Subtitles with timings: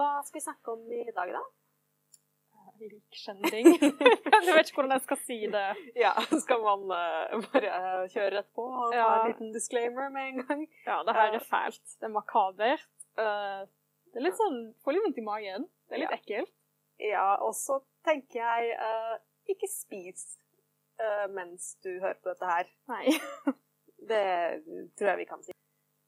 [0.00, 1.42] hva skal vi snakke om i dag, da?
[2.80, 3.66] likskjending.
[4.46, 5.64] jeg vet ikke hvordan jeg skal si det.
[6.00, 6.12] Ja,
[6.44, 9.04] Skal man uh, bare uh, kjøre rett på og Ja.
[9.04, 10.62] ta en liten disclaimer med en gang?
[10.86, 11.82] Ja, det her er fælt.
[12.00, 12.86] Det er makabert.
[13.20, 13.66] Uh,
[14.10, 15.68] det er litt sånn Får litt vondt i magen.
[15.88, 16.20] Det er litt Ja.
[16.22, 16.54] ekkelt.
[17.00, 18.74] Ja, og så tenker jeg
[19.48, 20.36] ikke spis
[21.32, 22.68] mens du hører på dette her.
[22.92, 23.14] Nei.
[24.10, 24.24] Det
[24.98, 25.54] tror jeg vi kan si.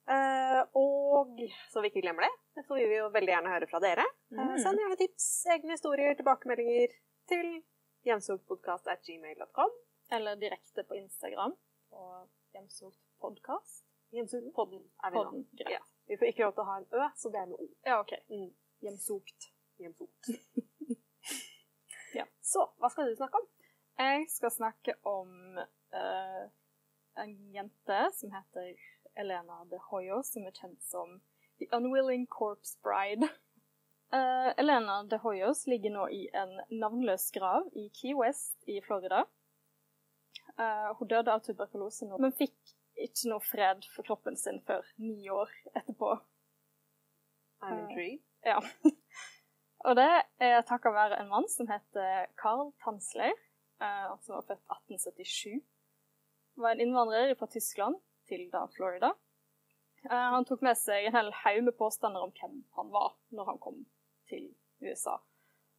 [0.09, 1.37] Eh, og
[1.71, 4.03] så vi ikke glemmer det, så vil vi jo veldig gjerne høre fra dere.
[4.33, 4.57] Eh, Mm.
[4.59, 6.87] send gjerne tips, egne historier, tilbakemeldinger
[7.31, 7.63] til
[8.05, 9.71] hjemsogtpodkast.gmail.com.
[10.11, 11.55] Eller direkte på Instagram.
[11.89, 13.85] På Hjemsokt podkast.
[14.13, 15.17] Hjemsogtpodden er vi.
[15.17, 15.47] Podden.
[15.53, 15.71] nå.
[15.71, 15.79] Ja.
[16.07, 17.67] Vi får ikke lov til å ha en ø, så det er med o.
[17.85, 18.11] Ja, OK.
[18.29, 18.51] Mm.
[18.83, 19.51] Hjemsogt.
[19.79, 20.27] Hjemsogt.
[22.13, 22.27] Ja.
[22.45, 23.47] Så hva skal du snakke om?
[23.97, 26.43] Jeg skal snakke om uh,
[27.17, 28.75] en jente som heter
[29.15, 31.19] Elena de Hoyo, som er kjent som
[31.61, 33.29] The Unwilling Corpse Bride.
[34.13, 39.23] Uh, Elena de Hoyos ligger nå i en navnløs grav i Key West i Florida.
[40.57, 44.85] Uh, hun døde av tuberkulose nå, men fikk ikke noe fred for kroppen sin før
[45.01, 46.13] ni år etterpå.
[47.63, 48.23] I'm Eh, intrigued.
[48.45, 48.59] Ja.
[49.87, 53.33] Og det er takket være en mann som heter Carl Tanzler,
[53.83, 55.63] eh, som var født 1877.
[56.55, 57.97] Var en innvandrer fra Tyskland
[58.29, 59.13] til da Florida.
[60.09, 63.51] Eh, han tok med seg en hel haug med påstander om hvem han var når
[63.51, 63.83] han kom
[64.31, 64.49] til
[64.83, 65.19] USA.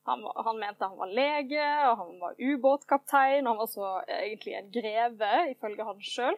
[0.09, 4.53] Han, han mente han var lege, og han var ubåtkaptein, og han var så egentlig
[4.59, 6.37] en greve, ifølge han sjøl.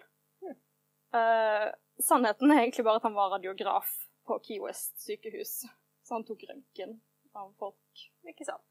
[1.98, 3.91] sannheten er egentlig bare at han var radiograf
[4.26, 5.64] på Key West sykehus.
[6.02, 7.00] Så han tok røntgen
[7.34, 8.06] av folk.
[8.28, 8.64] Ikke sant?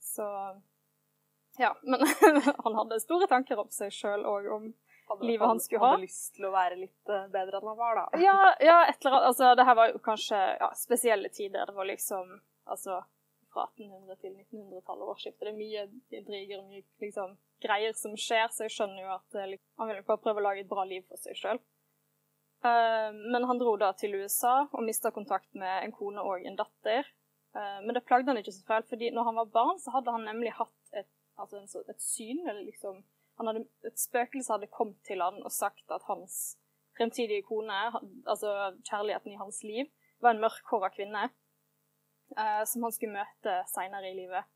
[0.00, 0.24] Så
[1.58, 1.76] Ja.
[1.82, 2.00] Men
[2.64, 4.68] han hadde store tanker om seg sjøl og om
[5.08, 5.92] Hadde, Livet han skulle ha.
[5.94, 8.20] Hadde lyst til å være litt eh, bedre enn han var, da.
[8.20, 11.70] Ja, ja et eller annet Altså, det her var jo kanskje ja, spesielle tider.
[11.70, 12.98] Det var liksom Altså
[13.48, 15.46] fra 1800- til 1900-tallet, årsskiftet.
[15.46, 15.84] Det er mye
[16.18, 17.30] intriger og mye liksom,
[17.64, 20.44] greier som skjer, så jeg skjønner jo at eh, liksom, han ville bare prøve å
[20.44, 21.62] lage et bra liv for seg sjøl.
[23.32, 27.06] men han dro da til USA og mista kontakt med en kone og en datter.
[27.56, 30.12] Uh, men det plagde han ikke så fælt, fordi når han var barn, så hadde
[30.12, 31.08] han nemlig hatt et,
[31.40, 33.00] altså en, et syn, eller liksom
[33.46, 36.58] hadde, Et spøkelse hadde kommet til han og sagt at hans
[36.98, 37.76] fremtidige kone,
[38.26, 39.86] altså kjærligheten i hans liv,
[40.20, 41.28] var en mørkhåra kvinne
[42.34, 44.48] eh, som han skulle møte seinere i livet.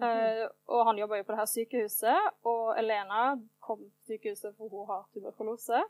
[0.00, 4.70] Eh, og han jobba jo på det her sykehuset, og Elena kom til sykehuset for
[4.72, 5.82] hun har tuberkulose.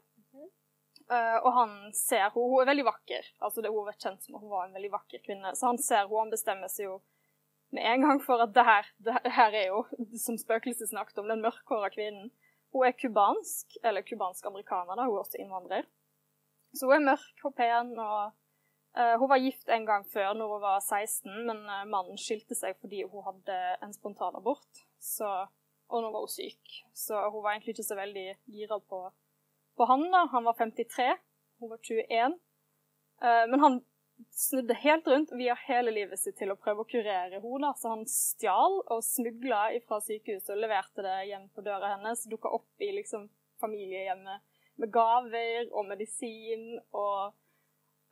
[1.11, 2.35] Eh, og han ser henne.
[2.35, 3.31] Hun er veldig vakker.
[3.43, 5.55] Altså det, hun er kjent som hun var en veldig vakker kvinne.
[5.59, 7.01] Så han ser henne, han bestemmer seg jo
[7.75, 9.85] med en gang for at det her, det her er jo,
[10.25, 12.31] som spøkelset snakket om, den mørkhåra kvinnen.
[12.75, 15.07] Hun er kubansk, eller kubansk-amerikaner, da.
[15.07, 15.87] Hun er også innvandrer.
[16.75, 18.33] Så hun er mørk og pen, og
[18.99, 22.59] uh, hun var gift en gang før, når hun var 16, men uh, mannen skilte
[22.59, 25.31] seg fordi hun hadde en spontanabort, så,
[25.91, 26.77] og nå var hun syk.
[26.95, 29.03] Så hun var egentlig ikke så veldig gira på,
[29.79, 30.07] på han.
[30.15, 30.27] da.
[30.35, 31.11] Han var 53,
[31.63, 32.39] hun var 21.
[33.21, 33.81] Uh, men han
[34.31, 37.73] snudde helt rundt via hele livet sitt til å prøve å kurere henne.
[37.79, 42.27] Så han stjal og smugla fra sykehuset og leverte det hjem på døra hennes.
[42.31, 43.29] Dukka opp i liksom
[43.61, 44.45] familiehjemmet
[44.81, 46.79] med gaver og medisin.
[46.97, 47.33] Og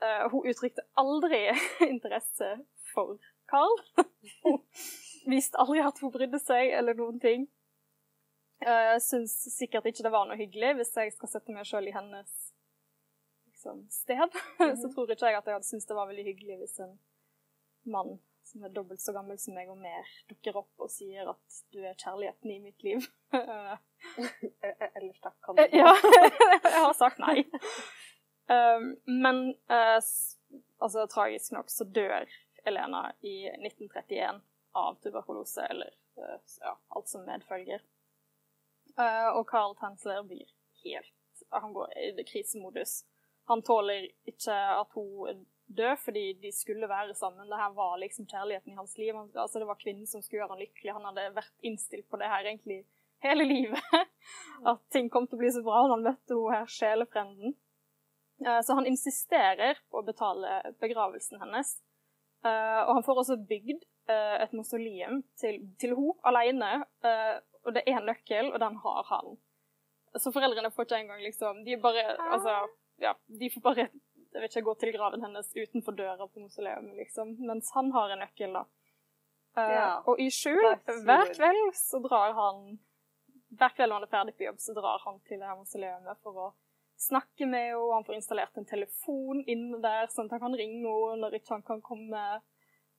[0.05, 1.45] uh, hun uttrykte aldri
[1.93, 2.55] interesse
[2.93, 3.79] for Carl.
[4.45, 4.61] hun
[5.29, 7.49] viste aldri at hun brydde seg eller noen ting.
[8.65, 11.87] Jeg uh, syns sikkert ikke det var noe hyggelig hvis jeg skal sette meg sjøl
[11.87, 12.48] i hennes
[13.59, 14.29] liksom, sted.
[14.83, 16.99] så tror ikke jeg at jeg hadde syntes det var veldig hyggelig hvis en
[17.89, 21.57] mann som er dobbelt så gammel som meg og mer, dukker opp og sier at
[21.75, 23.09] du er kjærligheten i mitt liv.
[24.19, 24.31] Eh,
[24.63, 25.91] eh, Ellers takk, kan du Eh, ja,
[26.63, 27.43] jeg har sagt nei.
[28.47, 29.99] Um, men eh,
[30.79, 32.31] altså, tragisk nok så dør
[32.63, 34.39] Elena i 1931
[34.79, 35.91] av tuberkulose, eller
[36.63, 37.83] ja, alt som medfølger.
[39.35, 40.47] Og Carl Tensler blir
[40.85, 43.03] helt Han går i krisemodus.
[43.49, 47.49] Han tåler ikke at hun dør, fordi de skulle være sammen.
[47.49, 49.15] Det her var liksom kjærligheten i hans liv.
[49.17, 50.95] Han, altså, det var kvinnen som skulle gjøre han lykkelig.
[50.97, 52.83] Han hadde vært innstilt på det her egentlig
[53.25, 53.97] hele livet.
[54.71, 57.57] At ting kom til å bli så bra Og han møtte hun her sjelefrenden.
[58.45, 61.75] Eh, Så han insisterer på å betale begravelsen hennes.
[62.45, 66.73] Eh, Og han får også bygd eh, et mausoleum til, til henne alene.
[67.67, 69.37] Og det er en nøkkel, og den har han.
[70.17, 72.55] Så foreldrene får ikke engang liksom De bare Altså,
[73.03, 73.89] ja, de får bare
[74.29, 77.33] jeg vet ikke, gå til graven hennes utenfor døra på mausoleet, liksom.
[77.49, 78.65] Mens han har en nøkkel, da.
[79.57, 79.89] Eh, Ja.
[80.07, 80.67] Og i skjul,
[81.07, 82.79] hver kveld, så drar han
[83.49, 86.19] Hver kveld når han er ferdig på jobb, så drar han til det her mausoleet
[86.21, 86.49] for å
[87.01, 90.83] snakke med henne, han får installert en telefon inne der, sånn at han kan ringe
[90.83, 92.25] henne når ikke han kan komme.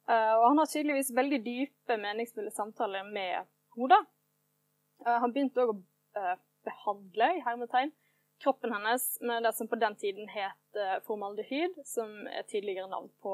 [0.09, 3.45] Uh, og han har tydeligvis veldig dype, meningsfulle samtaler med
[3.77, 3.99] henne.
[5.05, 5.77] Uh, han begynte òg å
[6.17, 6.33] uh,
[6.65, 7.93] behandle, i hermetegn,
[8.39, 13.33] kroppen hennes med det som på den tiden het formaldehyd, som er tidligere navn på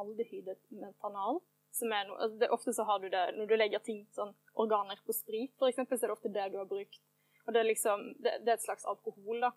[0.00, 1.40] aldehydet metanal.
[1.72, 4.98] Som no, altså det, ofte så har du det når du legger ting, sånn organer
[5.06, 7.00] på sprit, eksempel, så er det ofte det du har brukt.
[7.46, 9.52] Og det er liksom Det, det er et slags alkohol, da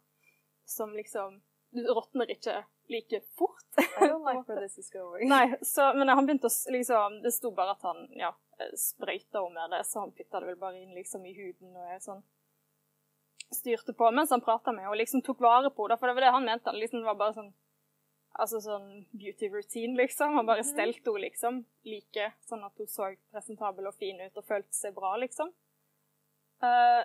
[0.65, 3.65] som liksom Du råtner ikke like fort.
[3.77, 5.29] I don't like where this is going.
[5.29, 8.29] Nei, så, men han begynte å liksom Det sto bare at han ja,
[8.77, 12.03] sprøyta om med det, så han putta det vel bare inn liksom i huden og
[12.03, 12.21] sånn
[13.57, 15.99] styrte på mens han prata med henne og liksom tok vare på henne.
[15.99, 16.69] For det var det han mente.
[16.69, 17.53] Han liksom, det var bare sånn
[18.33, 20.37] altså sånn beauty routine, liksom.
[20.39, 20.71] Han bare mhm.
[20.71, 24.95] stelte henne liksom like, sånn at hun så presentabel og fin ut og følte seg
[24.97, 25.53] bra, liksom.
[26.63, 27.03] Uh,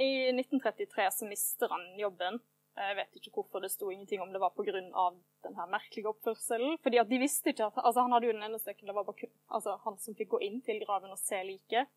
[0.00, 2.38] I 1933 så mister han jobben
[2.76, 4.72] jeg vet ikke hvorfor det sto ingenting om det var pga.
[4.76, 6.76] denne merkelige oppførselen.
[6.82, 9.04] fordi at de visste ikke at, altså Han hadde jo den ene stykken, det var
[9.04, 11.88] bare altså, han som fikk gå inn til graven og se liket.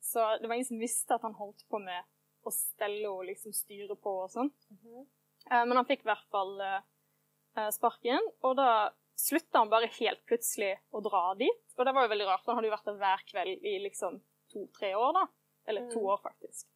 [0.00, 2.06] Så det var ingen som visste at han holdt på med
[2.46, 4.50] å stelle og liksom styre på og sånn.
[4.70, 5.06] Mm -hmm.
[5.50, 10.78] Men han fikk i hvert fall uh, sparken, og da slutta han bare helt plutselig
[10.90, 11.64] å dra dit.
[11.76, 14.20] Og det var jo veldig rart, han hadde jo vært der hver kveld i liksom
[14.52, 15.26] to-tre år, da.
[15.66, 16.06] Eller to mm.
[16.06, 16.68] år, faktisk.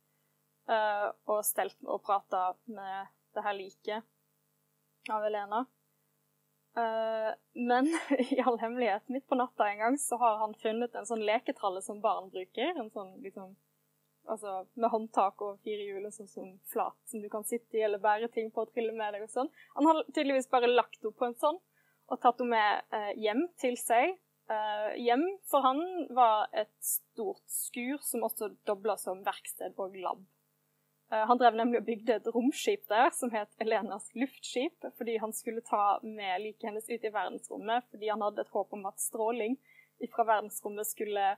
[1.27, 4.05] Og stelt og prata med det her liket
[5.11, 5.65] av Elena.
[7.55, 7.91] Men
[8.35, 11.83] i all hemmelighet, midt på natta en gang, så har han funnet en sånn leketralle
[11.83, 12.75] som barn bruker.
[12.77, 13.55] En sånn liksom
[14.31, 18.00] Altså med håndtak og fire hjul sånn som flat, som du kan sitte i eller
[18.00, 19.50] bære ting på og trille med deg og sånn.
[19.76, 21.61] Han har tydeligvis bare lagt henne på en sånn
[22.12, 24.17] og tatt henne med eh, hjem til seg.
[24.53, 25.82] Eh, hjem for han
[26.17, 30.25] var et stort skur som også dobla som verksted og lab.
[31.12, 35.32] Eh, han drev nemlig og bygde et romskip der som het Elenas luftskip, fordi han
[35.37, 39.00] skulle ta med liket hennes ut i verdensrommet, fordi han hadde et håp om at
[39.00, 39.59] stråling
[40.12, 41.35] fra verdensrommet skulle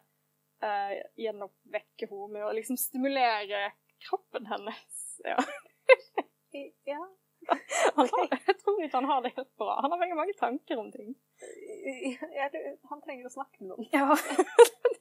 [0.64, 3.70] uh, gjenoppvekke henne med å liksom stimulere
[4.08, 5.02] kroppen hennes.
[5.26, 5.40] Ja.
[6.84, 6.98] ja.
[7.94, 9.78] Han har, jeg tror ikke han har det helt bra.
[9.82, 11.14] Han har veldig mange tanker om ting.
[12.36, 12.48] Ja,
[12.90, 13.88] han trenger å snakke med noen.
[13.92, 14.16] Ja.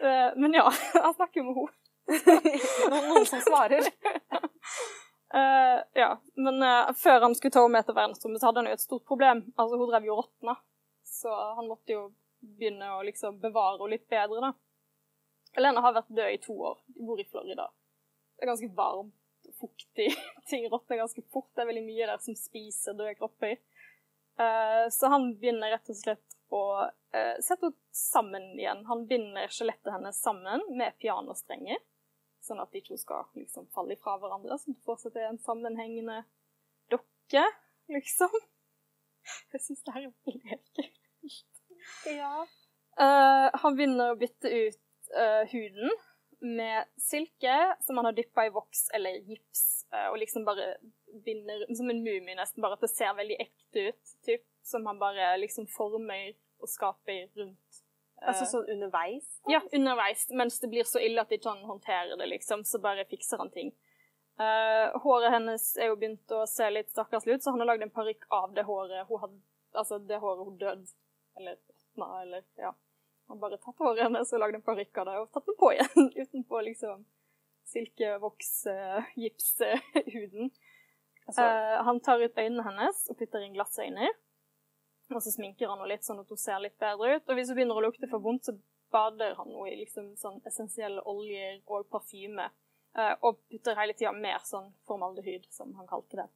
[0.00, 0.70] Eh, men ja,
[1.02, 1.72] han snakker med henne.
[2.86, 3.88] noen, noen, som svarer.
[5.34, 8.70] uh, ja, men uh, før han skulle ta henne med til verdensrommet, så hadde han
[8.70, 9.42] jo et stort problem.
[9.56, 10.54] Altså, Hun drev jo og råtna,
[11.06, 12.04] så han måtte jo
[12.40, 14.52] begynne å liksom bevare henne litt bedre, da.
[15.58, 16.78] Elena har vært død i to år.
[16.94, 17.66] De bor i Florida.
[18.36, 20.10] Det er ganske varmt og fuktig.
[20.50, 21.50] Ting råtner ganske fort.
[21.54, 23.58] Det er veldig mye der som spiser døde kropper.
[24.40, 28.86] Uh, så han begynner rett og slett å uh, sette henne sammen igjen.
[28.88, 31.80] Han binder skjelettet hennes sammen med pianostrenger
[32.44, 36.22] sånn at de to skal liksom falle ifra hverandre, at det fortsatt er en sammenhengende
[36.92, 37.44] dokke,
[37.92, 38.36] liksom.
[39.52, 40.94] Jeg syns det her er veldig ekkelt.
[42.08, 42.34] Ja.
[43.00, 44.80] Uh, han begynner å bytte ut
[45.16, 45.90] uh, huden
[46.40, 50.74] med silke som han har dyppa i voks eller gips, uh, og liksom bare
[51.24, 55.00] binder som en mumie, nesten, bare at det ser veldig ekte ut, typ, som han
[55.00, 57.84] bare liksom former og skaper rundt
[58.20, 59.24] Altså sånn underveis?
[59.48, 60.26] Ja, underveis.
[60.36, 62.66] Mens det blir så ille at de ikke han håndterer det, liksom.
[62.68, 63.70] Så bare fikser han ting.
[65.00, 67.94] Håret hennes er jo begynt å se litt stakkarslig ut, så han har lagd en
[67.94, 69.40] parykk av det håret hun hadde
[69.80, 70.92] Altså det håret hun døde.
[71.40, 71.56] Eller
[72.00, 72.74] råtna, eller ja.
[73.30, 75.56] Han har bare tatt håret hennes og lagd en parykk av det, og tatt den
[75.60, 77.04] på igjen utenpå liksom
[77.70, 80.50] silkevoks, uh, gipshuden.
[81.30, 81.44] Altså.
[81.44, 84.08] Eh, han tar ut øynene hennes og putter inn glassøyne.
[85.14, 87.30] Og så sminker han henne litt sånn at hun ser litt bedre ut.
[87.30, 88.56] Og hvis hun begynner å lukte for vondt, så
[88.90, 92.48] bader han henne i liksom sånn essensielle oljer og parfyme.
[92.98, 96.28] Eh, og putter hele tida mer sånn formaldehyd, som han kalte det.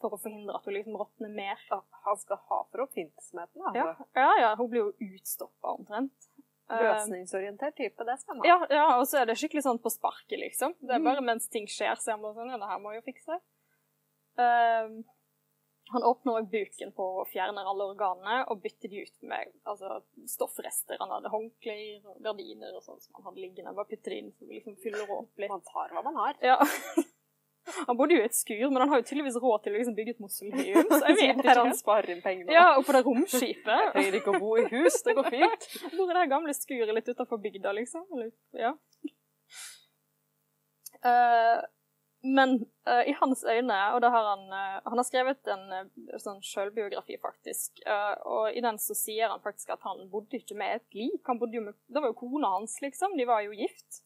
[0.00, 1.60] For å forhindre at hun liksom råtner mer.
[2.06, 4.06] Han skal ha for oppfinnsomheten, altså.
[4.16, 6.30] Ja, ja, ja, hun blir jo utstoppa omtrent.
[6.70, 8.42] Eh, Løsningsorientert type, det man.
[8.48, 10.76] Ja, ja, og så er det skikkelig sånn på sparket, liksom.
[10.80, 11.08] Det er mm.
[11.10, 13.40] bare mens ting skjer, så er bare sånn Ja, det her må jo fikse.
[14.40, 15.00] Um,
[15.90, 19.98] han åpner òg buken på og fjerner alle organene og bytter de ut med altså,
[20.30, 21.00] stoffrester.
[21.02, 23.74] Han hadde håndklær og gardiner og sånn som han hadde liggende.
[23.74, 25.50] Bare putter det inn så vi liksom fyller opp litt.
[25.50, 26.38] Man tar hva man har.
[26.46, 26.60] Ja.
[27.88, 29.96] Han bodde jo i et skur, men han har jo tydeligvis råd til å liksom
[29.96, 30.90] bygge et mausoleum.
[30.90, 31.56] Så jeg vet ikke.
[31.60, 32.52] han sparer inn penger.
[32.54, 33.72] Ja, og på det romskipet.
[33.72, 35.68] Jeg trenger ikke å bo i hus, det går fint.
[35.80, 38.06] Ja, bor i det gamle skuret litt utenfor bygda, liksom.
[38.16, 38.74] Eller, ja.
[41.00, 41.60] Uh,
[42.20, 45.70] men uh, i hans øyne, og det har han uh, Han har skrevet en
[46.20, 47.80] sånn selvbiografi, faktisk.
[48.28, 51.22] og i den så sier han faktisk at han bodde ikke med et lik.
[51.28, 53.16] Han bodde jo med, Det var jo kona hans, liksom.
[53.16, 54.02] De var jo gift.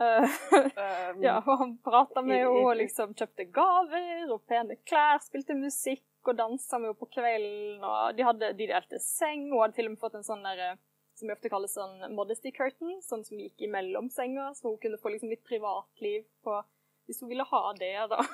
[0.00, 0.36] Eh,
[1.26, 6.06] ja, og han prata med henne og liksom kjøpte gaver og pene klær, spilte musikk
[6.28, 7.82] og dansa med henne på kvelden.
[7.84, 10.78] Og de, hadde, de delte seng, og hadde til og med fått en sånn der,
[11.18, 15.00] som vi ofte kaller sånn modesty curtain, sånn som gikk imellom senga, så hun kunne
[15.02, 16.62] få liksom litt privatliv på
[17.08, 18.22] Hvis hun ville ha det, da.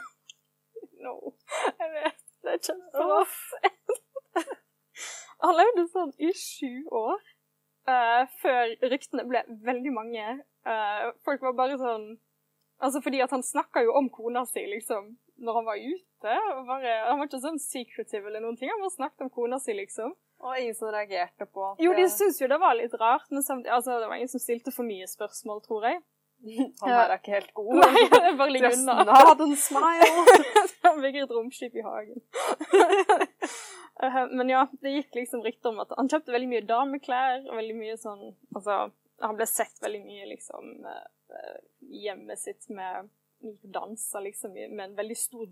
[1.03, 1.33] No,
[1.81, 3.35] jeg vet det er kjemperart.
[5.43, 7.23] Han levde sånn i sju år,
[7.91, 10.27] eh, før ryktene ble veldig mange.
[10.67, 12.17] Uh, folk var bare sånn
[12.77, 16.33] Altså fordi at han snakka jo om kona si, liksom, når han var ute.
[16.53, 19.57] og Bare, han var ikke sånn secretive eller noen ting, han bare snakket om kona
[19.63, 20.11] si, liksom.
[20.45, 23.41] Og ingen som reagerte på at Jo, de syntes jo det var litt rart, men
[23.41, 26.03] samtidig, altså, det var ingen som stilte for mye spørsmål, tror jeg.
[26.83, 27.73] han her er ikke helt god.
[27.81, 28.97] Nei, det bare ligger unna.
[29.01, 30.11] Just hadde en smile.
[30.87, 32.21] Han bygger et romskip i hagen.
[34.03, 37.61] Eh, Men ja, det gikk liksom rykter om at han kjøpte veldig mye dameklær, og
[37.61, 38.25] veldig mye sånn
[38.55, 38.81] Altså,
[39.25, 41.61] han ble sett veldig mye liksom eh,
[42.05, 43.09] hjemmet sitt med
[43.63, 45.47] danser liksom med en veldig stor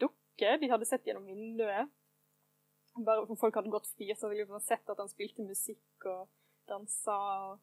[0.00, 1.90] dukke de hadde sett gjennom vinduet.
[2.94, 6.28] Bare for folk hadde gått forbi, ville liksom sett at han spilte musikk og
[6.70, 7.14] dansa
[7.50, 7.62] og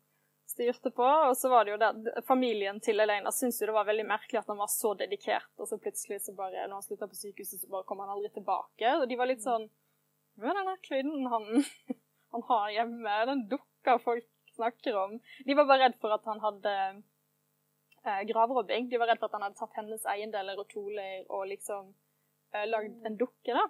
[0.51, 1.07] styrte på.
[1.07, 4.41] Og så var det jo det Familien til Elena syntes jo det var veldig merkelig
[4.41, 7.63] at han var så dedikert, og så plutselig, så bare, når han slutta på sykehuset,
[7.63, 8.97] så bare kom han aldri tilbake.
[8.99, 9.69] Og de var litt sånn
[10.41, 11.47] Men denne kvinnen han,
[12.35, 16.41] han har hjemme, den dukka folk snakker om De var bare redd for at han
[16.43, 16.73] hadde
[18.03, 18.89] eh, gravrobbing.
[18.89, 21.93] De var redd for at han hadde tatt hennes eiendeler og kjoler og liksom
[22.53, 23.65] eh, lagd en dukke, da.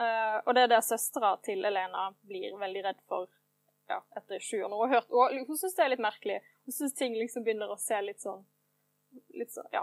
[0.00, 3.28] Eh, og det er det søstera til Elena blir veldig redd for
[3.88, 4.70] ja, etter sju år.
[4.70, 6.38] Hun har hørt, og hun syns det er litt merkelig.
[6.66, 8.44] Hun syns ting liksom begynner å se litt sånn
[9.36, 9.82] Litt sånn, ja.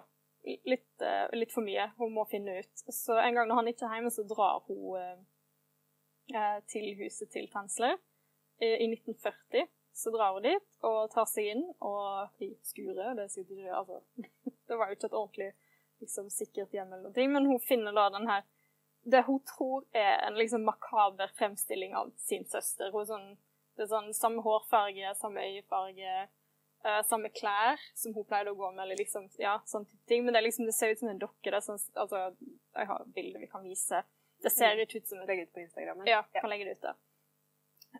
[0.65, 1.83] Litt, eh, litt for mye.
[1.99, 2.81] Hun må finne ut.
[2.89, 5.19] Så en gang når han ikke er hjemme, så drar hun eh,
[6.69, 7.95] til huset til Tensler
[8.61, 9.67] i, i 1940.
[9.99, 13.17] Så drar hun dit og tar seg inn og i skuret.
[13.17, 13.99] Det, ikke- altså,
[14.69, 15.49] det var jo ikke et ordentlig
[15.99, 18.45] liksom, sikkert hjem eller noe, men hun finner da den her
[19.09, 22.91] Det hun tror er en liksom makaber fremstilling av sin søster.
[22.91, 23.29] Hun er sånn,
[23.77, 26.15] det er sånn samme hårfarge, samme øyefarge,
[26.83, 30.25] eh, samme klær som hun pleide å gå med, eller liksom, ja, sånn type ting.
[30.27, 31.47] Men det, liksom, det ser ut som en dokke.
[31.55, 32.25] Det sånn, altså,
[32.75, 34.03] jeg har bilder vi kan vise.
[34.43, 36.03] Det ser ut som Legg ut på Instagram.
[36.07, 36.97] ja, kan legge det ut der.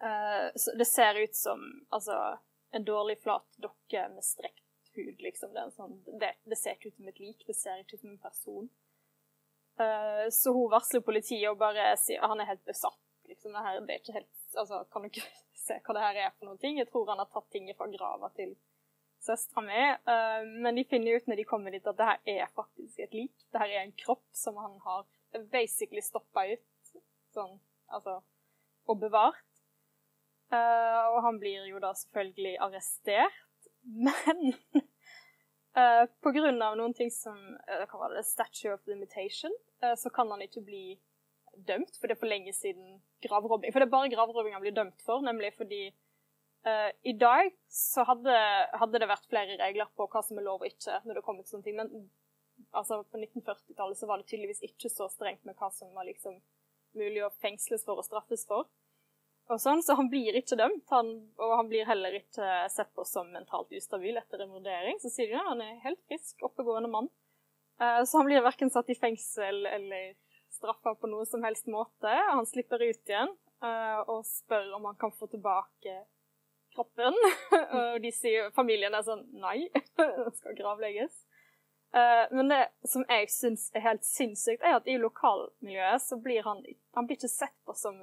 [0.03, 2.38] Uh, så det ser ut som altså,
[2.72, 4.65] en dårlig, flat dokke med strekt
[4.96, 5.53] hud, liksom.
[5.53, 8.13] Det, sånn, det, det ser ikke ut som et lik, det ser ikke ut som
[8.13, 8.69] en person.
[9.79, 13.00] Uh, så hun varsler politiet og bare sier han er helt besatt.
[13.29, 15.22] Liksom, det, her, det er ikke helt Altså, kan du ikke
[15.67, 16.79] se hva det her er for noen ting?
[16.79, 18.55] Jeg tror han har tatt ting fra grava til
[19.22, 19.84] søstera mi.
[20.10, 23.13] Uh, men de finner ut når de kommer dit, at det her er faktisk et
[23.15, 23.36] lik.
[23.51, 25.05] Det her er en kropp som han har
[25.51, 26.93] basically stoppa ut,
[27.36, 27.59] sånn,
[27.93, 28.19] altså,
[28.89, 29.45] og bevart.
[30.50, 33.67] Uh, og han blir jo da selvfølgelig arrestert,
[34.07, 34.55] men
[35.77, 38.25] uh, på grunn av noen ting som uh, Hva var det?
[38.25, 39.53] Statue of limitation,
[39.86, 40.83] uh, så kan han ikke bli
[41.67, 43.74] dømt, for det er for lenge siden gravrobbing.
[43.74, 45.89] For det er bare gravrobbing han blir dømt for, nemlig fordi
[47.07, 48.33] i dag så hadde,
[48.81, 51.45] hadde det vært flere regler på hva som er lov og ikke når det kommer
[51.45, 52.09] til sånne ting, men
[52.75, 56.38] altså på 1940-tallet så var det tydeligvis ikke så strengt med hva som var liksom
[56.97, 58.69] mulig å fengsles for og straffes for.
[59.49, 61.07] Og sånn, Så han blir ikke dømt, han,
[61.41, 64.99] og han blir heller ikke sett på som mentalt ustabil etter en vurdering.
[65.01, 67.09] Så sier de at han er helt frisk, oppegående mann.
[67.81, 70.13] Eh, så han blir verken satt i fengsel eller
[70.53, 72.13] straffa på noe som helst måte.
[72.29, 73.33] Han slipper ut igjen
[73.65, 75.97] eh, og spør om han kan få tilbake
[76.75, 77.17] kroppen.
[77.79, 79.63] og de sier, familien er sånn nei,
[79.97, 81.25] den skal gravlegges.
[81.93, 86.46] Eh, men det som jeg syns er helt sinnssykt, er at i lokalmiljøet så blir
[86.46, 86.62] han,
[86.96, 87.98] han blir ikke sett på som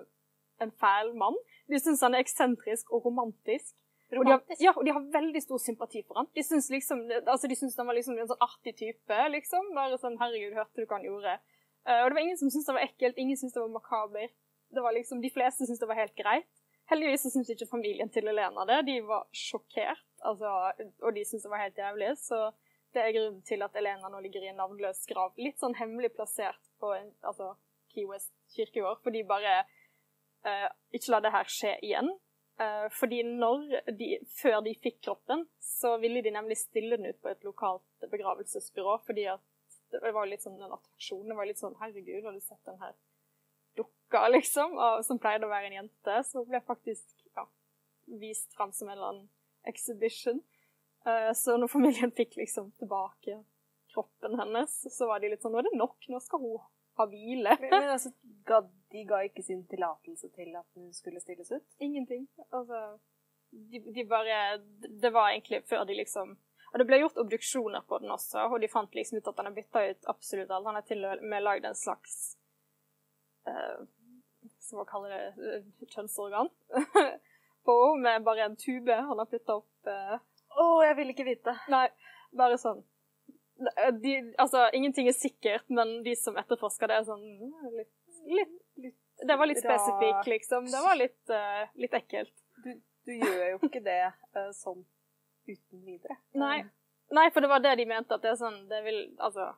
[0.62, 1.36] en fæl mann.
[1.70, 3.74] De syns han er eksentrisk og romantisk.
[4.14, 6.28] Og de, har, ja, og de har veldig stor sympati for han.
[6.34, 9.72] De syns liksom, altså han var liksom en sånn artig type, liksom.
[9.74, 11.38] Bare sånn 'herregud, hørte du hva han gjorde?'
[11.86, 14.30] Eh, og det var ingen som syntes det var ekkelt, ingen syntes det var makaber.
[14.74, 16.48] Det var liksom, De fleste syntes det var helt greit.
[16.90, 18.86] Heldigvis så syntes ikke familien til Elena det.
[18.86, 20.50] De var sjokkert, altså,
[21.02, 22.10] og de syntes det var helt jævlig.
[22.18, 22.50] Så
[22.96, 25.34] det er grunnen til at Elena nå ligger i en navnløs grav.
[25.40, 27.52] Litt sånn hemmelig plassert på en, altså,
[27.92, 29.58] Key West kirkegård, for de bare
[30.46, 32.08] uh, ikke la det her skje igjen.
[32.56, 33.20] Uh, fordi
[33.98, 38.08] de, før de fikk kroppen, så ville de nemlig stille den ut på et lokalt
[38.08, 39.44] begravelsesbyrå, fordi at
[39.92, 41.28] det var litt sånn en attraksjon.
[41.28, 42.96] Det var litt sånn Herregud, har du sett den her
[43.76, 44.76] dukka, liksom?
[44.80, 46.16] Og, som pleide å være en jente.
[46.26, 47.46] Så ble faktisk ja,
[48.20, 49.28] vist fram som en eller annen
[49.68, 50.40] exhibition.
[51.06, 53.40] Eh, så når familien fikk liksom tilbake
[53.94, 56.64] kroppen hennes, så var de litt sånn Nå er det nok, nå skal hun
[56.96, 57.56] ha hvile.
[57.60, 58.12] Men, men altså,
[58.48, 61.66] ga, de ga ikke sin tillatelse til at hun skulle stilles ut?
[61.78, 62.26] Ingenting.
[62.50, 62.98] Altså
[63.50, 64.58] de, de bare
[65.02, 66.34] Det var egentlig før de liksom
[66.72, 69.48] Og det ble gjort obduksjoner på den også, og de fant liksom ut at han
[69.48, 70.66] har bytta ut absolutt alt.
[70.66, 72.16] Han har til og med lagd en slags
[73.48, 73.86] uh,
[74.60, 76.50] Som man kalle det uh, kjønnsorgan
[77.66, 79.88] på med bare en tube han har putta opp.
[79.88, 80.18] Uh,
[80.62, 81.56] oh, jeg vil ikke vite.
[81.72, 81.86] Nei,
[82.36, 82.82] bare sånn.
[84.02, 87.92] De, altså, ingenting er sikkert, men de som etterforsker det, er sånn mm, litt,
[88.28, 90.66] litt, litt Det var litt spesifikt, liksom.
[90.68, 91.36] Det var litt,
[91.80, 92.34] litt ekkelt.
[92.64, 92.74] Du,
[93.08, 94.00] du, gjør jo ikke det
[94.58, 94.82] sånn
[95.46, 96.18] uten videre.
[96.36, 96.66] Nei.
[97.14, 97.30] Nei.
[97.30, 99.52] for det var det de mente, at det er sånn Det vil Altså,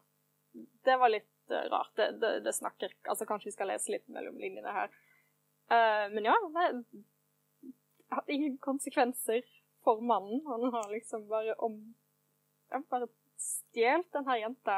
[0.85, 1.93] det var litt uh, rart.
[1.97, 4.93] Det, det, det, snakker Altså, kanskje vi skal lese litt mellom linjene her.
[5.73, 6.69] Uh, men ja, det
[8.15, 9.43] hadde ingen konsekvenser
[9.89, 10.43] for mannen.
[10.47, 11.79] Han har liksom bare om
[12.71, 14.77] ja, Bare stjålet denne jenta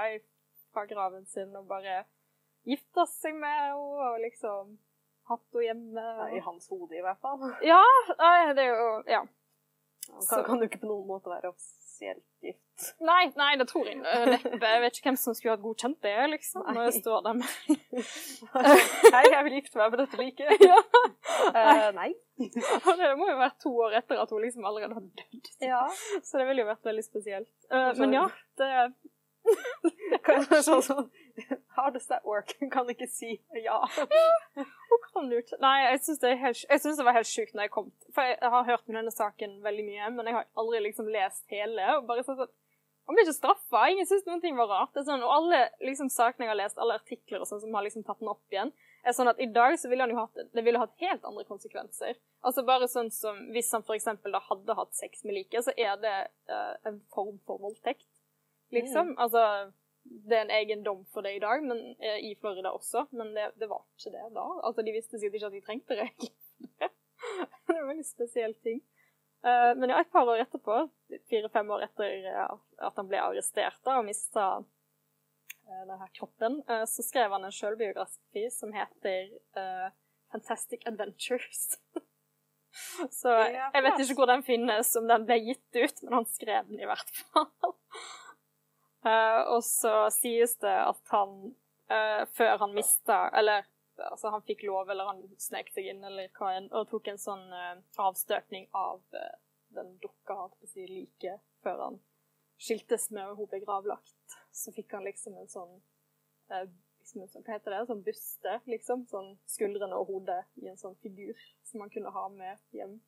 [0.70, 2.04] fra graven sin og bare
[2.68, 4.76] gifta seg med henne og liksom
[5.30, 6.06] hatt henne hjemme.
[6.36, 7.42] I hans hode, i hvert fall.
[7.66, 7.82] Ja,
[8.54, 9.24] det er jo Ja.
[10.10, 11.52] Han kan, kan jo ikke på noen måte være
[12.00, 12.94] offisielt gift.
[13.00, 14.66] Nei, nei, det tror jeg neppe.
[14.66, 16.64] Jeg vet ikke hvem som skulle hatt godkjent det, liksom.
[16.64, 16.74] Nei.
[16.74, 17.48] Når jeg står der med
[19.14, 20.64] Hei, jeg vil gifte meg på dette liket.
[20.70, 20.80] ja.
[21.50, 22.10] Uh, nei.
[22.40, 25.54] det må jo være to år etter at hun liksom allerede har dødd.
[25.64, 25.84] Ja.
[26.24, 27.52] Så det ville jo vært veldig spesielt.
[27.72, 28.26] Uh, men ja,
[28.60, 28.70] det
[30.64, 31.06] sånn, sånn,
[31.76, 32.54] How does that work?
[32.60, 33.78] Hun kan ikke si ja.
[34.90, 35.30] Hun kan
[35.62, 38.88] Nei, jeg syns det, det, var helt sjukt når jeg kom For jeg, har hørt
[38.88, 41.86] om denne saken veldig mye, men jeg har aldri liksom lest hele.
[41.96, 43.86] og bare sånn Han blir ikke straffa.
[43.90, 44.92] Ingen syns noen ting var rart.
[44.94, 47.74] Det er sånn, og alle liksom, sakene jeg har lest, alle artikler og sånn som
[47.74, 48.70] har liksom tatt den opp igjen,
[49.02, 51.46] er sånn at i dag så ville han jo hatt det ville hatt helt andre
[51.48, 52.18] konsekvenser.
[52.46, 54.08] Altså bare sånn som Hvis han f.eks.
[54.28, 56.16] da hadde hatt sex med liket, så er det
[56.52, 58.06] uh, en form for voldtekt
[58.70, 59.06] liksom.
[59.06, 59.18] Mm.
[59.18, 59.72] Altså,
[60.04, 63.34] det er en egen dom for det i dag, men eh, i Florida også, men
[63.36, 64.46] det, det, var ikke det da.
[64.64, 66.36] Altså, De visste sikkert ikke at de trengte regler
[67.20, 68.80] det er en veldig spesiell ting.
[69.44, 70.82] Uh, men ja, et par år etterpå,
[71.30, 77.04] fire-fem år etter uh, at han ble arrestert da, og mista uh, denne kroppen, så
[77.04, 79.30] skrev han en sjølbiografi som heter
[80.32, 81.78] 'Fantastic Adventures'.
[83.20, 86.68] så jeg vet ikke hvor den finnes, om den ble gitt ut, men han skrev
[86.68, 87.72] den i hvert fall.
[89.00, 91.54] Uh, og så sies det at han,
[91.88, 93.64] uh, før han mista Eller
[93.96, 97.20] altså han fikk lov, eller han snek seg inn, eller hva enn, og tok en
[97.20, 99.00] sånn uh, avstøpning av
[99.76, 101.34] den dukka, si, like
[101.64, 101.98] før han
[102.60, 104.38] skiltes med hun ble gravlagt.
[104.52, 105.76] Så fikk han liksom en sånn
[106.50, 107.82] liksom en sånn, Hva heter det?
[107.88, 109.04] Sånn buste, liksom.
[109.08, 111.36] Sånn skuldrene og hodet i en sånn figur
[111.68, 112.98] som han kunne ha med hjem.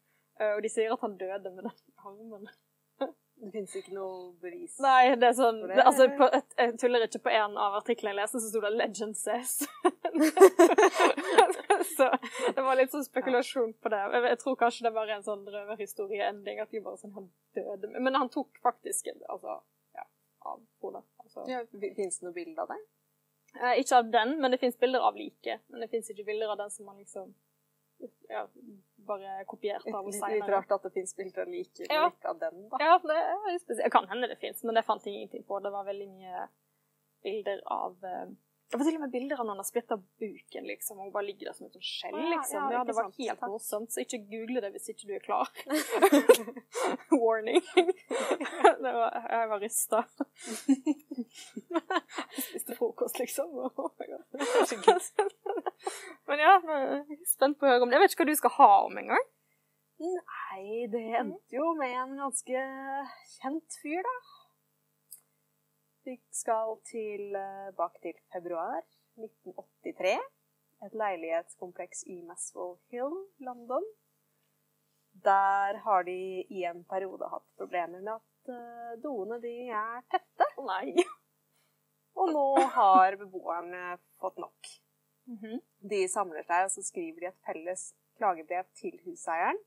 [0.41, 2.49] og de sier at han døde med den armen.
[3.43, 4.77] Det finnes ikke noe bevis?
[4.85, 5.81] Nei, det er sånn det?
[5.83, 6.29] Altså, på,
[6.61, 9.57] Jeg tuller ikke på en av artiklene jeg leste, så sto det 'Legend says'.
[11.97, 12.07] så
[12.55, 14.03] det var litt sånn spekulasjon på det.
[14.29, 17.29] Jeg, tror kanskje det var en sånn røverhistorie-ending, at de bare sånn han
[17.59, 19.59] døde Men han tok faktisk altså,
[19.99, 20.07] ja,
[20.47, 21.03] av hodet.
[21.27, 21.49] Altså.
[21.51, 21.65] Ja,
[21.99, 22.79] Fins det noe bilde av det?
[23.59, 25.67] Eh, ikke av den, men det fins bilder av liket.
[25.67, 27.35] Men det fins ikke bilder av den som man liksom
[28.31, 28.47] ja,
[29.07, 30.41] bare kopiert av henne seinere.
[30.41, 32.07] Litt rart at det fins bilder like ja.
[32.29, 32.81] av den, da.
[32.83, 33.93] Ja, det er spesielt.
[33.95, 35.61] Kan hende det fins, men det fant jeg ingenting på.
[35.65, 36.47] Det var veldig mye
[37.23, 38.33] bilder av uh,
[38.73, 41.51] det var til og med bilder av noen har splitta buken, liksom, og bare ligger
[41.51, 42.71] der som et skjell, liksom.
[42.73, 45.51] Ja, ja, det var helt morsomt, så ikke google det hvis ikke du er klar.
[47.21, 47.61] Warning.
[48.85, 50.01] det var, jeg var rysta.
[52.39, 53.53] Spiste frokost, liksom.
[56.33, 57.99] Men ja, jeg er spent på å høre om det.
[57.99, 59.31] Jeg vet ikke hva du skal ha om en gang.
[60.03, 62.65] Nei, det endte jo med en ganske
[63.37, 64.17] kjent fyr, da.
[66.05, 68.81] Vi skal tilbake til februar
[69.23, 70.17] 1983.
[70.83, 73.87] Et leilighetskompleks i Maswell Hill, London.
[75.23, 80.49] Der har de i en periode hatt problemer med at uh, doene de er tette.
[80.67, 80.97] Nei.
[82.19, 84.73] Og nå har beboerne fått nok.
[85.31, 85.61] Mm -hmm.
[85.79, 89.59] De samler seg, og så skriver de et felles klagebrev til huseieren.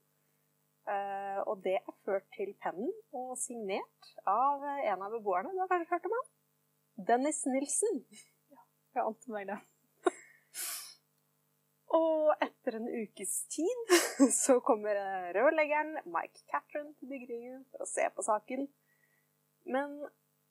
[0.85, 5.53] Uh, og det er ført til pennen og signert av en av beboerne.
[5.55, 6.27] Du har kanskje hørt om han?
[7.07, 8.03] Dennis Nilsen.
[8.53, 8.61] Ja,
[8.93, 9.57] jeg ante meg det.
[11.99, 13.95] og etter en ukes tid
[14.43, 14.99] så kommer
[15.35, 18.69] rørleggeren Mike Catron til bygningen for å se på saken.
[19.65, 19.97] Men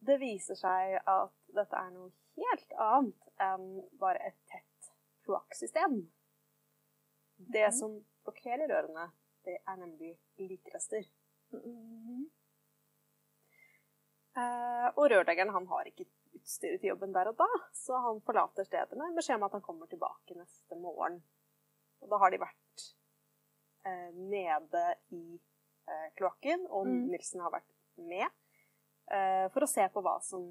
[0.05, 2.11] det viser seg at dette er noe
[2.43, 3.69] helt annet enn
[4.01, 4.91] bare et tett
[5.25, 6.01] kloakksystem.
[7.37, 7.77] Det mhm.
[7.79, 9.09] som blokkerer rørene,
[9.47, 11.07] det er nemlig likrester.
[11.55, 12.27] Mm.
[14.35, 18.67] Eh, og rørleggeren han har ikke utstyret til jobben der og da, så han forlater
[18.67, 21.21] stedet med beskjed om at han kommer tilbake neste morgen.
[22.03, 22.87] Og da har de vært
[23.87, 27.05] eh, nede i eh, kloakken, og mm.
[27.13, 28.27] Nilsen har vært med.
[29.15, 30.43] eh, for å se på hva som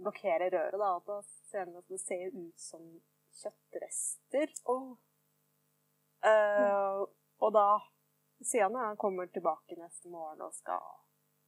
[0.00, 0.78] blokkerer røret.
[0.80, 0.94] Da.
[0.96, 2.86] Og da ser at det ser ut som
[3.42, 4.54] kjøttrester.
[6.24, 7.02] Eh,
[7.44, 7.68] og da
[8.46, 10.82] sier han kommer tilbake neste morgen og skal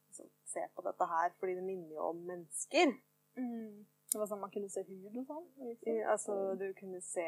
[0.08, 2.94] liksom, se på dette her, fordi det minner jo om mennesker.
[3.36, 3.84] Mm.
[4.12, 5.46] Det var sånn man kunne se hud og sånn?
[5.66, 5.96] Liksom.
[6.12, 7.26] Altså, du kunne se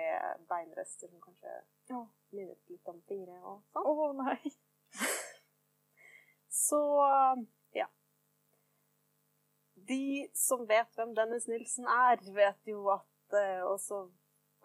[0.50, 1.56] beinrester som kanskje
[1.90, 2.04] Ja.
[2.32, 3.88] minnet litt om fingre og sånn.
[3.88, 4.52] Å nei.
[6.48, 6.80] Så
[7.76, 7.88] ja.
[9.88, 14.06] De som vet hvem Dennis Nilsen er, vet jo at eh, også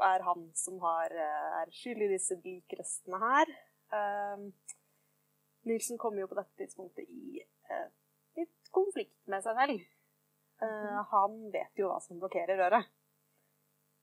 [0.04, 3.52] er han som har, eh, er skyld i disse likrestene her.
[3.94, 4.48] Um,
[5.70, 7.88] Nilsen kommer jo på dette tidspunktet i eh,
[8.40, 9.86] litt konflikt med seg selv.
[10.64, 12.90] Eh, han vet jo hva som blokkerer røret.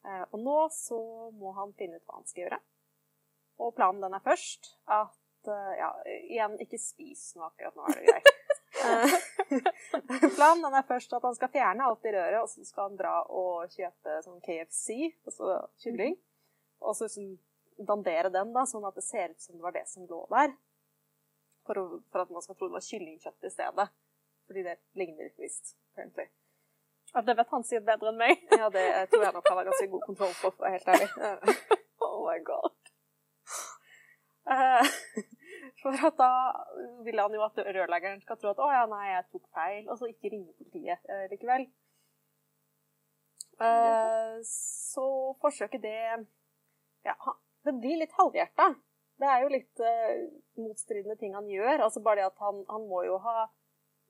[0.07, 1.01] Eh, og nå så
[1.37, 2.61] må han finne ut hva han skal gjøre.
[3.61, 8.01] Og planen den er først at eh, Ja, igjen, ikke spis noe akkurat nå, er
[8.01, 8.37] det greit.
[8.81, 9.13] Eh,
[10.39, 12.95] planen den er først at han skal fjerne alt i røret, og så skal han
[12.97, 14.87] dra og kjøpe sånn KFC,
[15.27, 16.15] altså kylling.
[16.81, 17.35] Og så liksom
[17.91, 20.55] dandere den, da, sånn at det ser ut som det var det som lå der.
[21.71, 23.89] For, å, for at man skal tro det var kyllingkjøtt i stedet.
[24.51, 26.27] Fordi det ligner visst, apparently.
[27.15, 28.43] Ja, det vet han sikkert bedre enn meg.
[28.59, 30.91] Ja, det tror jeg nok han har ganske god kontroll på, for å være helt
[30.97, 31.59] ærlig.
[32.01, 32.91] Oh my god.
[34.51, 34.95] Eh,
[35.83, 36.31] For at da
[37.07, 39.99] vil han jo at rørleggeren skal tro at 'å ja, nei, jeg tok feil', og
[40.01, 41.67] så ikke ringe politiet eh, likevel.
[43.61, 45.07] Eh, så
[45.41, 45.97] forsøket det
[47.05, 47.17] Ja,
[47.65, 48.75] det blir litt halvhjerta.
[49.21, 50.25] Det er jo litt uh,
[50.61, 51.85] motstridende ting han gjør.
[51.87, 53.47] Altså bare det at han, han må jo ha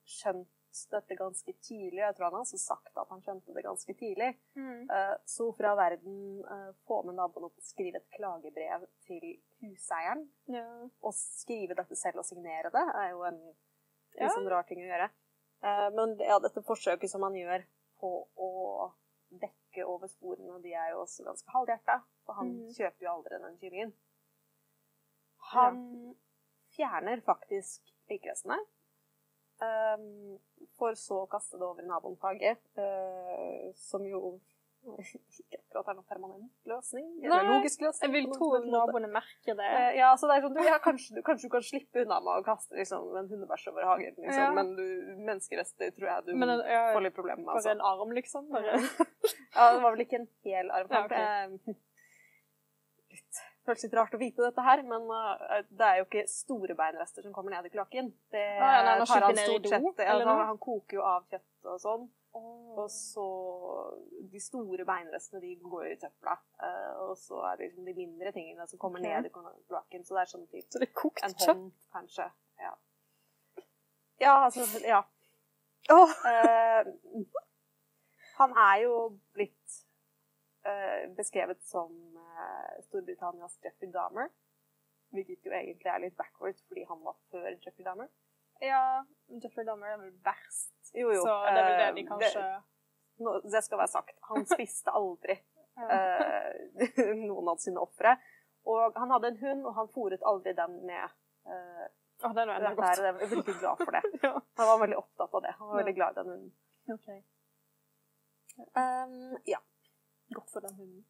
[0.07, 0.49] skjønt
[0.91, 1.99] dette ganske tidlig.
[1.99, 4.29] Jeg tror han har også sagt at han skjønte det ganske tidlig.
[4.55, 4.85] Mm.
[4.87, 6.15] Uh, Så fra verden
[6.47, 9.25] uh, få med naboen opp og skrive et klagebrev til
[9.65, 10.23] huseieren.
[10.51, 10.63] Ja.
[10.87, 13.41] Å skrive dette selv og signere det er jo en
[14.15, 14.55] liksom, Ja.
[14.55, 15.11] rar ting å gjøre.
[15.93, 17.61] Men ja, dette forsøket som han gjør
[18.01, 18.47] på å
[19.29, 21.99] dekke over sporene, de er jo også ganske halvhjerta.
[22.25, 22.71] For han mm.
[22.75, 23.93] kjøper jo aldri den kyllingen.
[25.55, 26.15] Han
[26.75, 28.57] fjerner faktisk likrestene.
[29.61, 30.39] Um,
[30.79, 34.39] for så å kaste det over i naboens hage, eh, som jo
[34.81, 37.05] ikke akkurat er noen permanent løsning.
[37.21, 38.07] Eller Nei, logisk løsning.
[38.07, 39.67] Jeg vil tro at naboene merker det.
[39.69, 42.17] Uh, Ja, så det er sånn, du, ja, kanskje, du, kanskje du kan slippe unna
[42.25, 44.49] med å kaste liksom, en hundebæsj over hagen, liksom, Ja.
[44.57, 44.83] men du,
[45.29, 47.51] menneskerester tror jeg du Men ja, får litt problemer med.
[47.51, 47.75] bare Altså.
[47.75, 48.49] en arm, liksom.
[48.49, 48.81] Bare.
[49.53, 50.89] Ja, det var vel ikke en hel arm.
[50.89, 51.77] Ja, ok.
[53.61, 56.75] Eh, føles litt rart å vite dette her, men uh, det er jo ikke store
[56.77, 58.09] beinrester som kommer ned i kloakken.
[58.33, 60.01] Det Ah, ja, nei, han tar han stort sett.
[60.01, 62.09] Ja, han, han koker jo av kjøtt og sånn.
[62.31, 63.25] Og så
[64.31, 66.37] De store beinrestene de går i søpla.
[66.61, 69.17] Uh, og så er det liksom de mindre tingene som kommer okay.
[69.19, 70.05] ned i kloakken.
[70.07, 71.49] Så det er sånn typ Så det er kokt en kjøtt.
[71.51, 72.29] hånd, kanskje.
[72.61, 72.73] Ja,
[74.23, 75.03] ja altså Ja.
[75.91, 76.85] Eh,
[78.37, 78.95] han er jo
[79.35, 79.81] blitt
[80.65, 82.10] eh, beskrevet som eh,
[82.87, 84.31] Storbritannias Jeffrey Dahmer.
[85.11, 88.11] Hvilket jo egentlig er litt backwards, fordi han var før Jeffrey Dahmer.
[88.61, 89.03] Ja,
[89.43, 90.75] Jeffrey Dahmer er vel verst.
[90.93, 91.23] Jo, jo.
[91.25, 92.43] Så det er vel det vi de kanskje
[93.21, 94.19] Det, det skal være sagt.
[94.29, 95.35] Han spiste aldri
[95.95, 98.15] eh, noen av sine ofre.
[98.69, 101.03] Og han hadde en hund, og han fòret aldri den med
[101.49, 101.87] eh,
[102.21, 103.01] oh, det er noe godt.
[103.01, 104.03] Jeg er veldig glad for det.
[104.27, 104.33] Ja.
[104.61, 105.53] Han var veldig opptatt av det.
[105.59, 106.51] Han var veldig glad i den hunden.
[106.95, 107.19] Okay.
[108.77, 109.61] Um, ja.
[110.35, 111.05] Godt for den hunden.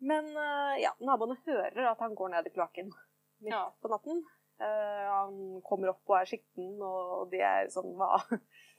[0.00, 2.92] Men uh, ja, naboene hører at han går ned i kloakken
[3.40, 3.66] midt Ja.
[3.80, 4.22] på natten.
[4.60, 8.18] Uh, han kommer opp og er skitten, og de er sånn Hva,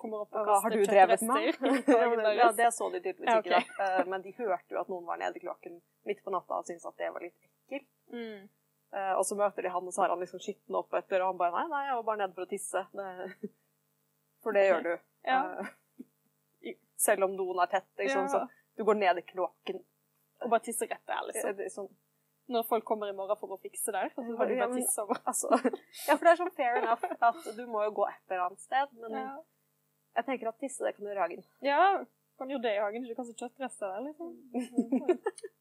[0.02, 1.58] hva har du drevet med?
[2.42, 3.88] ja, det så de tydeligvis Ja, ikke, da.
[4.02, 5.80] Uh, men de hørte jo at noen var nede i kloakken
[6.10, 7.90] midt på natta og syntes at det var litt ekkelt.
[8.14, 8.50] Mm.
[8.92, 11.32] Uh, og så møter de han, og så har han liksom skitten opp etter, og
[11.32, 12.82] han bare Nei, nei, jeg var bare nede for å tisse.
[12.98, 13.52] Det,
[14.44, 14.92] for det gjør du.
[15.30, 15.42] Ja.
[17.02, 18.28] Selv om doen er tett, liksom.
[18.30, 18.44] Så
[18.78, 19.82] du går ned i kloakken.
[20.42, 21.54] Og bare tisse rett der, liksom.
[21.58, 21.90] det er sånn
[22.52, 25.04] Når folk kommer i morgen for å fikse der, og så har du bare tissa
[25.06, 25.20] over.
[25.30, 25.48] Altså,
[26.08, 28.60] ja, for det er sånn fair enough at du må jo gå et eller annet
[28.66, 29.28] sted, men Ja.
[30.20, 31.46] jeg tenker at tisse, det kan du gjøre i hagen.
[31.64, 34.30] ja, du kan gjøre det i hagen, ikke kanskje kjøttrester der, liksom.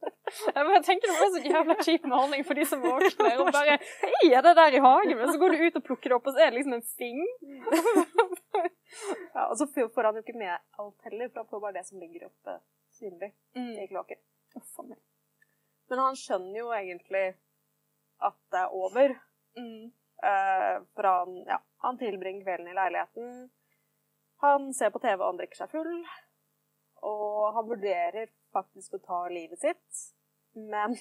[0.00, 3.50] Jeg bare tenker det var så jævla kjip med ordning for de som våkner og
[3.52, 5.16] bare Hei, er det der i hagen?
[5.18, 6.84] Men så går du ut og plukker det opp, og så er det liksom en
[6.86, 7.18] sting.
[9.34, 11.84] Ja, og så får han jo ikke med alt heller, for han får bare det
[11.88, 12.56] som ligger oppe
[13.00, 13.88] synlig i Mm.
[13.88, 14.18] kloakken.
[14.56, 14.98] Uff a meg.
[15.90, 17.24] Men han skjønner jo egentlig
[18.20, 19.14] at det er over.
[19.58, 19.92] Mm.
[20.22, 23.50] eh, For han, ja, han tilbringer kvelden i leiligheten.
[24.44, 26.04] Han ser på TV og han drikker seg full.
[27.02, 30.04] Og han vurderer faktisk å ta livet sitt.
[30.54, 30.96] Men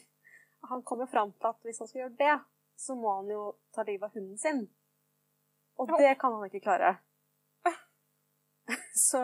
[0.69, 2.39] han kommer fram til at hvis han skal gjøre det,
[2.79, 3.43] så må han jo
[3.75, 4.65] ta livet av hunden sin.
[5.79, 6.97] Og det kan han ikke klare.
[8.95, 9.21] Så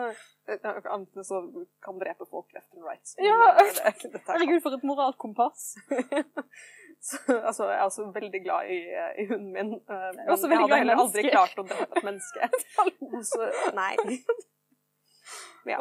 [0.48, 1.40] eh, Enten så
[1.82, 3.14] kan drepe folk left and right.
[3.18, 3.36] Ja.
[3.58, 5.74] er Herregud, for et moralkompass.
[7.06, 8.78] Så, altså, jeg er også veldig glad i,
[9.22, 9.72] i hunden min.
[9.74, 12.48] eh, Men er jeg hadde heller aldri klart å drepe et menneske.
[13.32, 13.92] Så nei.
[15.66, 15.78] Ja.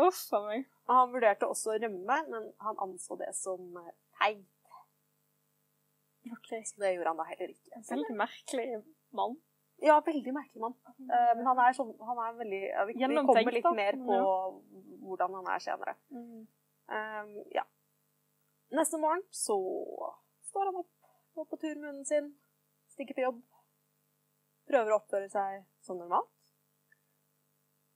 [0.90, 4.44] Han vurderte også å rømme, men han anså det som eh, teit.
[6.34, 6.52] Ok.
[6.66, 7.74] Så det gjorde han da heller ikke.
[7.80, 8.68] En Veldig merkelig
[9.16, 9.36] mann.
[9.84, 10.76] Ja, veldig merkelig mann.
[10.88, 14.20] Eh, Men han er sånn Han er veldig ja, Vi, vi kommer litt mer på
[15.06, 15.96] hvordan han er senere.
[16.10, 16.46] Mm.
[16.86, 17.66] Um, ja.
[18.74, 19.58] Neste morgen så
[20.50, 22.32] står han opp, går på tur med hunden sin,
[22.94, 23.44] stikker på jobb,
[24.70, 26.32] prøver å oppføre seg som normalt.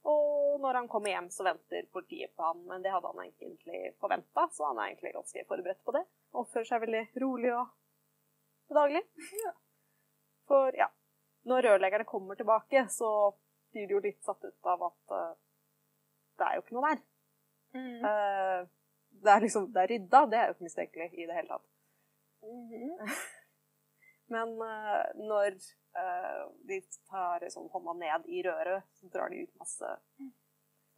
[0.09, 3.95] Og når han kommer hjem, så venter politiet på han, men det hadde han egentlig
[4.01, 6.05] forventa, så han er egentlig ganske forberedt på det.
[6.39, 7.73] Oppfører seg veldig rolig og
[8.69, 9.03] bedagelig.
[10.49, 10.87] For ja,
[11.47, 13.09] når rørleggerne kommer tilbake, så
[13.71, 15.33] blir de jo litt satt ut av at uh,
[16.39, 17.01] det er jo ikke noe der.
[17.77, 18.05] Mm.
[18.05, 18.61] Uh,
[19.23, 21.67] det er liksom, det er rydda, det er jo ikke mistenkelig i det hele tatt.
[22.45, 23.13] Mm.
[24.33, 25.59] Men uh, når
[26.69, 26.77] de
[27.09, 29.87] tar sånn hånda ned i røret, så drar de ut masse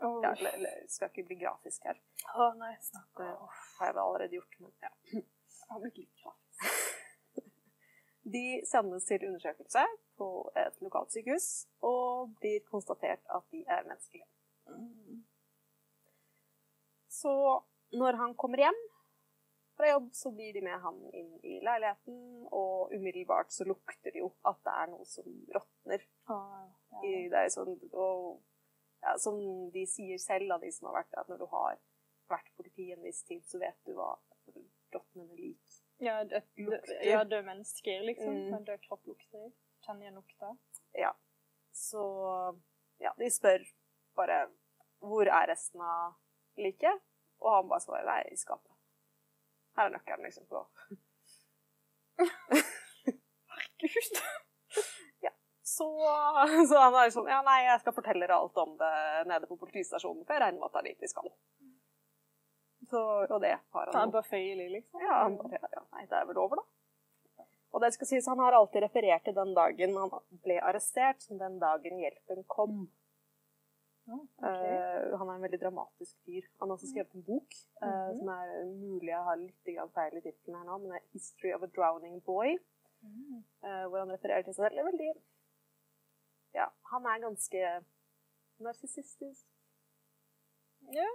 [0.03, 0.19] oh.
[0.21, 1.99] ja, le, le, Skal ikke bli grafisk her.
[2.35, 3.37] Å, nei, Det stakkar.
[3.77, 4.91] har jeg vel allerede gjort, men ja.
[5.61, 7.47] Jeg har blitt litt grafisk.
[8.35, 9.85] De sendes til undersøkelse
[10.21, 10.29] på
[10.61, 11.49] et lokalt sykehus,
[11.87, 14.27] og blir konstatert at de er menneskelige.
[14.69, 15.23] Mm.
[17.11, 17.33] Så
[17.97, 18.79] når han kommer hjem
[19.77, 24.21] fra jobb, så blir de med han inn i leiligheten, og umiddelbart så lukter det
[24.21, 26.05] jo at det er noe som råtner.
[26.29, 27.03] Ah, ja.
[27.33, 28.41] Det er sånn, og
[29.01, 29.39] ja, som
[29.73, 31.79] de sier selv, da, de som har vært at når du har
[32.31, 34.13] vært politi en viss tid, så vet du hva
[34.93, 36.95] råtnende lik Ja, Lukter.
[37.05, 38.37] ja, døde mennesker, liksom.
[38.49, 38.63] Mm.
[38.65, 39.51] Død kropp lukter.
[39.85, 40.51] Kjenner igjen lukta.
[40.97, 41.13] Ja.
[41.71, 42.03] Så
[43.01, 43.63] ja, de spør
[44.15, 44.43] bare
[45.01, 46.13] hvor er resten av
[46.61, 47.01] liket,
[47.41, 48.69] og han bare svarer nei, i skapet.
[49.77, 50.45] Her er nøkkelen, liksom.
[50.51, 50.59] på
[55.25, 55.31] ja.
[55.63, 55.87] Så,
[56.69, 58.95] så han er sånn Ja, nei, jeg skal fortelle dere alt om det
[59.31, 61.27] nede på politistasjonen, for jeg regner med at det er dit vi skal.
[62.91, 64.97] Så, og det har Han han bare føyelig, liksom.
[65.01, 66.65] Ja, han bare, ja, nei, det er vel over, da.
[67.71, 70.11] Og det skal sies, han har alltid referert til den dagen han
[70.43, 72.81] ble arrestert, som den dagen hjelpen kom.
[74.09, 74.47] Ja, ok.
[74.49, 76.47] Eh, han er en veldig dramatisk fyr.
[76.59, 78.17] Han har også skrevet en bok uh, mm -hmm.
[78.17, 81.53] som er mulig jeg har litt feil i tittelen her nå, men det er 'History
[81.55, 82.57] of a Drowning Boy',
[83.03, 83.43] Mm.
[83.65, 84.85] Uh, hvor han refererer til seg selv.
[84.85, 85.13] Veldig
[86.53, 87.59] Ja, han er ganske
[88.59, 89.45] narsissistisk.
[90.99, 91.09] Ja.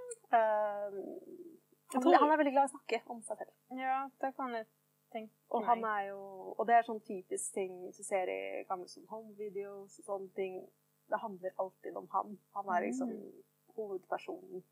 [1.93, 3.53] Han, han er veldig glad i å snakke om seg selv.
[3.71, 4.67] ja, det kan jeg
[5.13, 6.21] tenke Og han er jo
[6.59, 10.33] Og det er sånn typisk ting hvis du ser i gamle sånn home-videos og sånne
[10.35, 10.61] ting.
[11.09, 12.39] Det handler alltid om han.
[12.55, 13.43] Han er liksom Mm.
[13.77, 14.63] hovedpersonen.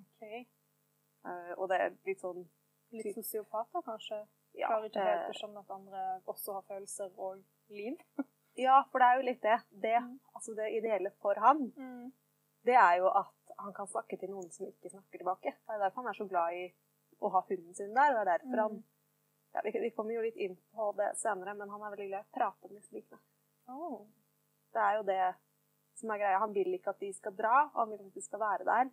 [0.00, 0.22] Ok.
[1.24, 2.46] Uh, og det er litt sånn
[2.92, 4.26] Litt sosiopater, kanskje?
[4.58, 7.96] ja, Klarer ikke eh, helt å skjønne at andre også har følelser og liv.
[8.66, 9.58] ja, for det er jo litt det.
[9.70, 10.16] Det, Mm.
[10.34, 11.60] altså det ideelle for han,
[12.66, 15.52] det er jo at han kan snakke til noen som ikke snakker tilbake.
[15.54, 16.64] Det er derfor han er så glad i
[17.22, 18.10] å ha hunden sin der.
[18.10, 18.58] Det er derfor Mm.
[18.66, 18.84] han
[19.54, 22.24] ja, vi, vi kommer jo litt inn på det senere, men han er veldig glad
[22.24, 23.20] i å prate med likene.
[23.70, 24.00] Oh.
[24.74, 25.22] Det er jo det
[25.98, 26.40] som er greia.
[26.42, 28.90] Han vil ikke at de skal dra, han vil at de skal være der.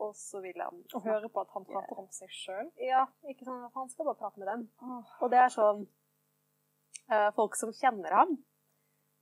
[0.00, 2.70] Og så vil han Og høre på at han prater om seg sjøl.
[2.80, 4.62] Ja, ikke sånn at han skal bare prate med dem.
[5.20, 5.82] Og det er sånn
[7.12, 8.32] eh, Folk som kjenner ham,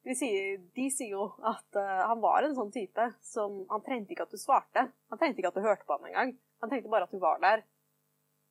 [0.07, 4.14] de sier, de sier jo at eh, han var en sånn type som Han trengte
[4.14, 4.87] ikke at du svarte.
[5.11, 6.37] Han trengte ikke at du hørte på ham engang.
[6.62, 7.66] Han trengte bare at du var der.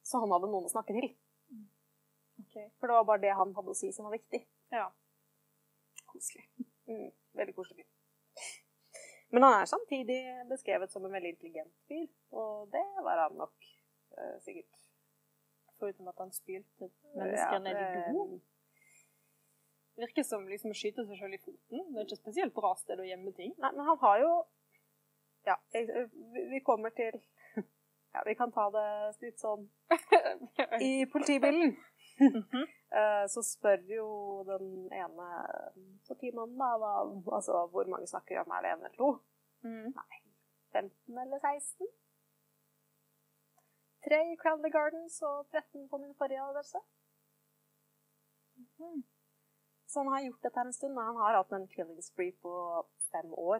[0.03, 1.09] Så han hadde noen å snakke til.
[2.57, 2.71] Ok.
[2.79, 4.41] For det var bare det han hadde å si som var viktig.
[4.73, 4.87] Ja.
[6.09, 6.47] Koselig.
[6.87, 7.93] Mm, veldig koselig fyr.
[9.35, 10.17] Men han er samtidig
[10.49, 13.65] beskrevet som en veldig intelligent fyr, og det var han nok
[14.17, 14.85] eh, sikkert.
[15.77, 18.39] Foruten at han spylte mennesker Ja, ned i do.
[19.97, 21.83] Virker som liksom å skyte seg sjøl i foten.
[21.91, 23.51] Det er ikke et spesielt bra sted å gjemme ting.
[23.61, 24.31] Nei, men han har jo
[25.47, 27.19] Ja, jeg- vi vi kommer til
[28.15, 28.87] Ja, vi kan ta det
[29.21, 29.67] litt sånn
[30.81, 31.75] I politibilen
[32.19, 32.63] Mhm.
[32.97, 34.07] eh, så spør jo
[34.47, 35.27] den ene
[36.07, 36.93] politimannen da hva,
[37.37, 38.51] altså, hvor mange snakker om.
[38.51, 39.09] Er det en eller to?
[39.65, 39.93] Mm.
[40.73, 41.87] 15 eller 16?
[44.07, 46.79] Tre i Crowley Gardens og 13 på min forrige adresse.
[48.57, 49.03] Mhm.
[49.87, 50.93] Så han har gjort dette en stund.
[50.93, 52.51] Men Han har hatt en killing spree på
[53.11, 53.59] fem år.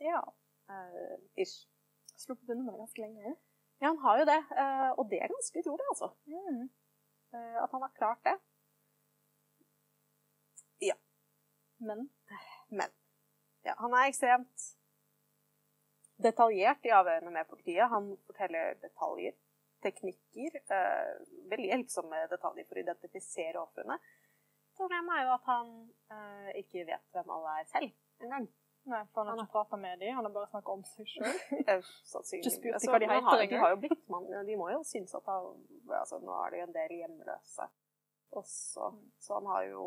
[0.00, 0.22] Ja.
[0.70, 1.68] Uh, ish.
[2.16, 3.36] Sluppet unna med det ganske lenge.
[3.80, 4.40] Ja, han har jo det.
[4.60, 6.08] Uh, og det er ganske utrolig, altså.
[6.26, 6.68] Mm.
[7.34, 8.36] Eh, at han har klart det.
[10.78, 10.94] Ja.
[11.76, 12.08] Men
[12.68, 12.90] Men
[13.62, 14.68] ja, han er ekstremt
[16.22, 17.88] detaljert i avhørene med politiet.
[17.90, 19.34] Han forteller detaljer,
[19.84, 21.10] teknikker, eh,
[21.50, 23.98] veldig hjelpsomme detaljer for å identifisere ofrene.
[24.76, 25.74] Problemet er jo at han
[26.12, 28.48] eh, ikke vet hvem alle er selv engang.
[28.86, 31.38] Nei, for han har ikke prata med dem, han har bare snakka om seg sjøl.
[31.70, 31.88] Eh,
[32.38, 35.14] Ikke spurt altså, hva de heter de har jo blitt man, De må jo synes
[35.18, 37.66] at han, altså, nå er det jo en del hjemløse
[38.36, 38.90] også.
[38.94, 39.02] Mm.
[39.18, 39.82] Så han har jo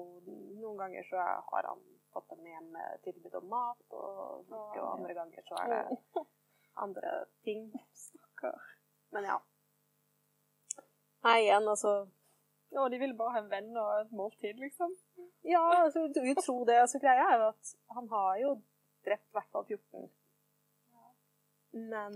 [0.59, 1.83] Noen ganger så har han
[2.13, 6.25] fått dem hjem med tilbud om mat, og, og andre ganger så er det
[6.85, 7.13] andre
[7.47, 7.69] ting.
[9.15, 9.37] Men ja.
[11.27, 11.93] Nei, igjen, altså
[12.71, 14.91] Ja, de ville bare ha en venn og et måltid, liksom.
[15.47, 16.75] Ja, altså, du tror det.
[16.83, 18.51] Altså, greia er jo at han har jo
[19.09, 20.07] drept i hvert fall 14.
[21.91, 22.15] Men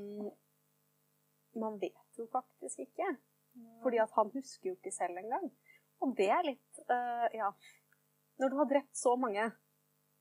[1.60, 3.16] man vet jo faktisk ikke.
[3.84, 5.52] Fordi at han husker jo ikke selv engang.
[6.02, 7.54] Og det er litt uh, Ja.
[8.42, 9.44] Når du har drept så mange,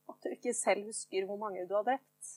[0.09, 2.33] at du ikke selv husker hvor mange du har drept.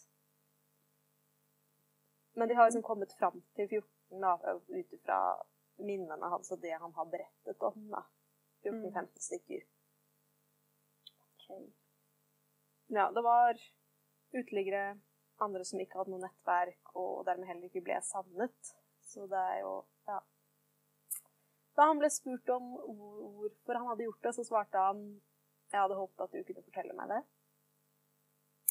[2.36, 4.32] Men de har liksom kommet fram til 14 da,
[4.72, 5.18] ut ifra
[5.84, 7.76] minnene hans og det han har berettet om.
[7.92, 8.06] da.
[8.64, 9.66] 14-15 stykker.
[12.86, 13.60] Ja, det var
[14.34, 14.96] uteliggere,
[15.40, 18.74] andre som ikke hadde noe nettverk, og dermed heller ikke ble savnet.
[19.06, 20.20] Så det er jo Ja.
[21.76, 25.20] Da han ble spurt om hvorfor han hadde gjort det, så svarte han
[25.72, 27.22] jeg hadde håpet at du kunne fortelle meg det.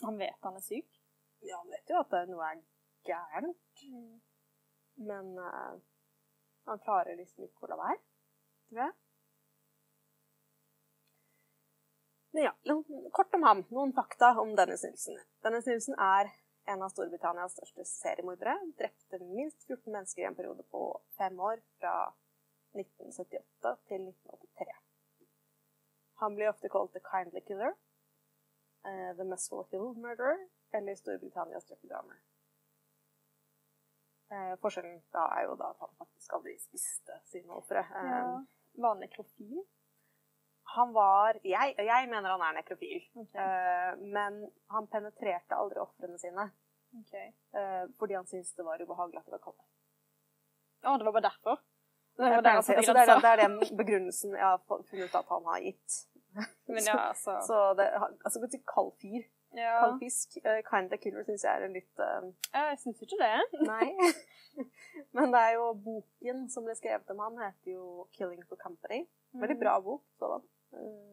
[0.03, 1.01] Han vet han er syk.
[1.41, 2.61] Ja, han vet jo at det- noe er
[3.05, 3.83] gærent,
[4.97, 5.79] men uh,
[6.65, 7.99] han klarer liksom ikke å la være,
[8.69, 8.93] tror jeg.
[12.24, 12.51] Men ja,
[13.11, 13.63] kort om ham.
[13.69, 15.19] Noen fakta om Dennis Nilsen.
[15.43, 16.31] Dennis Nilsen er
[16.65, 18.55] en av Storbritannias største seriemordere.
[18.79, 20.81] Drepte minst 14 mennesker i en periode på
[21.17, 21.95] fem år, fra
[22.75, 24.77] 1978 til 1983.
[26.23, 27.75] Han blir ofte kalt the kindly killer,
[28.87, 30.39] uh, the Muswell Hill murderer,
[30.73, 32.19] eller Storbritannias Jeffrey Dahmer.
[34.33, 37.85] Eh, forskjellen da er jo da at han faktisk aldri spiste sine ofre.
[37.93, 38.23] Uh, Ja.
[38.75, 39.61] Var han nekrofil?
[40.75, 43.39] Han var jeg, jeg mener han er nekrofil, Okay.
[43.39, 44.41] Uh, men
[44.73, 46.49] han penetrerte aldri ofrene sine.
[47.01, 47.31] Okay.
[47.55, 49.63] Uh, fordi han syntes det var ubehagelig at det var kalde.
[50.85, 51.61] Å, det var bare derfor?
[52.15, 55.07] Det var er, der satte altså, det, er, det er den begrunnelsen jeg har funnet
[55.09, 55.95] ut at han har gitt.
[56.75, 57.39] Men ja, altså.
[57.47, 57.87] Så det,
[58.25, 59.73] altså, til kald fyr, Ja.
[59.79, 63.19] kald fisk, uh, kind of killer, syns jeg er en litt uh, Jeg syns ikke
[63.19, 63.35] det.
[63.71, 63.91] Nei.
[65.15, 69.05] Men det er jo boken som ble skrevet om han, heter jo 'Killing for Company'.
[69.35, 70.03] Veldig bra bok.
[70.19, 70.43] sådan.
[70.75, 71.11] Eh,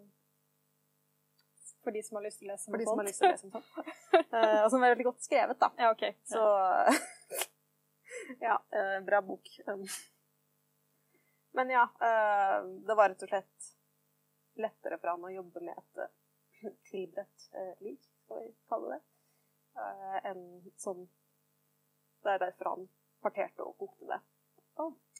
[1.83, 3.07] For de som har lyst til å lese har sånt.
[3.07, 3.71] lyst til å lese om sånt.
[4.33, 5.69] Eh, og som er veldig godt skrevet, da.
[5.81, 6.03] Ja, OK.
[6.29, 6.41] Så
[8.47, 9.49] Ja, eh, bra bok.
[9.67, 9.85] Um,
[11.53, 11.83] Men ja,
[12.87, 13.67] det var rett og slett
[14.57, 16.01] lettere for han å jobbe med et
[16.91, 17.49] tilberedt
[17.85, 19.01] lik, skal vi kalle det,
[20.31, 20.43] enn
[20.81, 21.05] sånn
[22.25, 22.89] Det er derfor han
[23.25, 24.21] parterte og kokte det.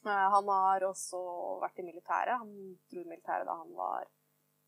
[0.07, 1.21] Han har også
[1.61, 2.39] vært i militæret.
[2.41, 2.53] Han
[2.89, 4.09] dro i militæret da han var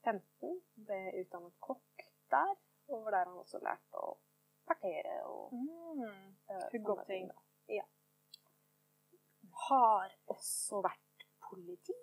[0.05, 0.53] 15.
[0.87, 2.53] Ble utdannet kokk der,
[2.91, 4.15] og var der han også lærte å
[4.69, 6.35] partere og Mm.
[6.49, 7.29] eh, Hugge opp ting.
[7.71, 7.83] Ja.
[9.69, 11.95] Har også vært politi.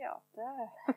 [0.00, 0.48] Ja, det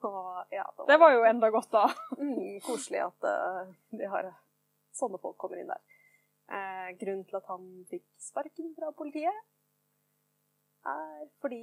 [0.00, 0.10] Så
[0.52, 1.86] ja, Det var jo enda godt, da.
[2.18, 4.28] mm, koselig at uh, de har
[4.94, 5.80] sånne folk kommer inn der.
[6.52, 9.38] Eh, grunnen til at han fikk sparken fra politiet,
[10.84, 11.60] er fordi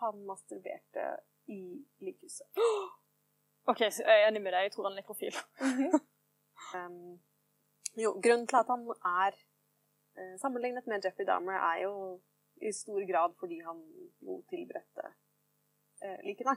[0.00, 1.08] han masturberte
[1.52, 1.60] i
[2.04, 2.48] likhuset.
[3.70, 4.68] OK, så jeg er enig med deg.
[4.68, 5.42] Jeg tror han er nekrofil.
[6.74, 7.20] Um,
[7.96, 9.36] jo, grunnen til at han er
[10.18, 11.92] eh, sammenlignet med Jeffrey Dahmer, er jo
[12.60, 13.78] i stor grad fordi han
[14.26, 15.04] jo tilberedte
[16.02, 16.56] uh, likene.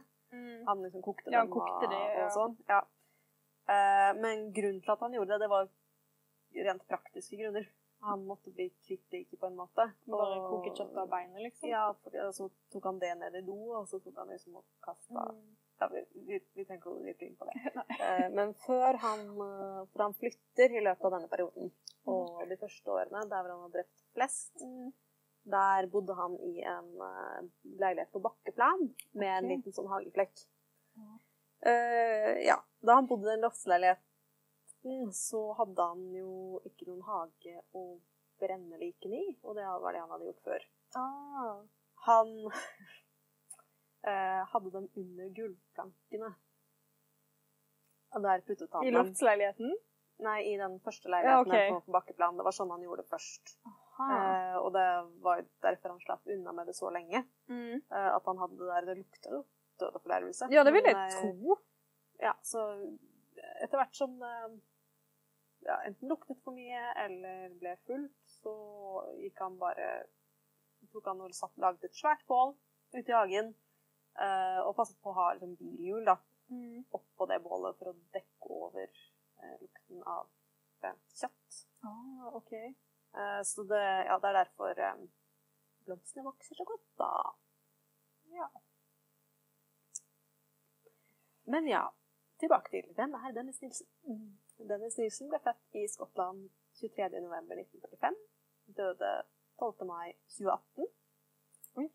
[0.68, 2.26] Han liksom kokte Ja, han kokte og, de, ja.
[2.26, 2.58] og sånn.
[2.72, 2.82] Ja.
[3.72, 5.70] Eh, men grunnen til at han gjorde det, det var
[6.68, 7.68] rent praktiske grunner.
[8.04, 9.86] Han måtte bli kvitt det på en måte.
[10.10, 11.70] Bare koke kjøtt av beinet, liksom?
[11.70, 14.32] Ja, for, og altså, så tok han det ned i do, og så tok han
[14.34, 15.44] liksom og kasta mm.
[15.84, 17.60] ja, vi, vi, vi tenker å gripe inn på det.
[18.02, 21.70] Eh, men før han, eh, for han flytter i løpet av denne perioden,
[22.10, 22.48] og mm.
[22.50, 24.92] de første årene der hvor han har drept flest mm.
[25.52, 27.46] Der bodde han i en eh,
[27.82, 29.38] leilighet på bakkeplan med okay.
[29.38, 30.44] en liten sånn hageflekk.
[31.62, 34.02] Uh, ja, da han bodde i en loftsleilighet
[34.84, 37.86] 19 så hadde han jo ikke noen hage å
[38.42, 40.66] brenne likene i, og det var det han hadde gjort før.
[40.98, 41.60] Ah.
[42.08, 42.32] Han
[44.10, 46.34] eh, hadde dem under gulvplankene.
[48.12, 49.78] Og der puttet han I loftsleiligheten?
[50.22, 51.86] Nei, i den første leiligheten ja, okay.
[51.86, 52.38] på bakkeplan.
[52.38, 53.56] Det var sånn han gjorde det først.
[54.02, 54.86] Eh, og det
[55.24, 57.24] var derfor han slapp unna med det så lenge.
[57.50, 57.80] Mm.
[57.80, 59.42] Eh, at han hadde det der Det lukta jo
[59.82, 60.50] død og fordervelse.
[60.54, 61.58] Ja, det vil jeg Men, eh, tro.
[62.22, 64.18] Ja, så eh, etter hvert som
[65.66, 68.54] ja, enten luktet for mye eller ble fullt, så
[69.22, 69.92] gikk han bare
[70.92, 72.56] tok han og satt, lagde et svært bål
[72.96, 73.52] ute i hagen
[74.18, 76.18] uh, og passet på å ha liksom, bilhjul da,
[76.52, 76.84] Mm.
[76.92, 78.90] oppå det bålet for å dekke over
[79.40, 80.26] uh, lukten av
[80.84, 81.60] eh, kjøtt.
[81.88, 82.52] Ah, OK.
[83.16, 85.06] Uh, så det, ja, det er derfor um,
[85.88, 87.12] blomstene vokser så godt, da.
[88.36, 88.50] Ja.
[91.56, 91.86] Men ja,
[92.44, 93.88] tilbake til hvem er Dennis Nilsen?
[94.70, 96.50] Dennis Nilsen ble født i Skottland
[96.80, 98.18] 23.11.1945.
[98.78, 99.12] Døde
[99.60, 99.86] 12.
[99.88, 100.88] mai 2018.
[101.82, 101.88] Oi.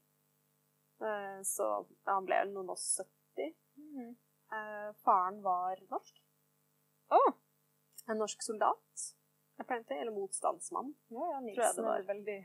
[1.07, 1.69] Eh, Så
[2.07, 3.55] han ble noen og 70.
[3.77, 4.13] Mm.
[4.57, 6.23] Eh, Faren var norsk.
[7.11, 7.33] Oh.
[8.09, 9.07] En norsk soldat,
[9.59, 10.95] apparently, eller motstandsmann.
[11.09, 11.99] Ja, ja, Nilsen det var.
[11.99, 12.39] er veldig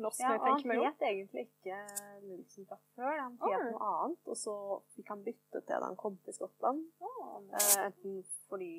[0.00, 1.78] norsk, Ja, jeg han het egentlig ikke
[2.22, 3.18] Nilsen fra før.
[3.18, 3.66] Han het oh.
[3.72, 4.54] noe annet, og så
[4.94, 6.86] fikk han bytte til da han kom til Skottland.
[7.00, 7.42] Oh.
[7.58, 8.72] Eh, enten fordi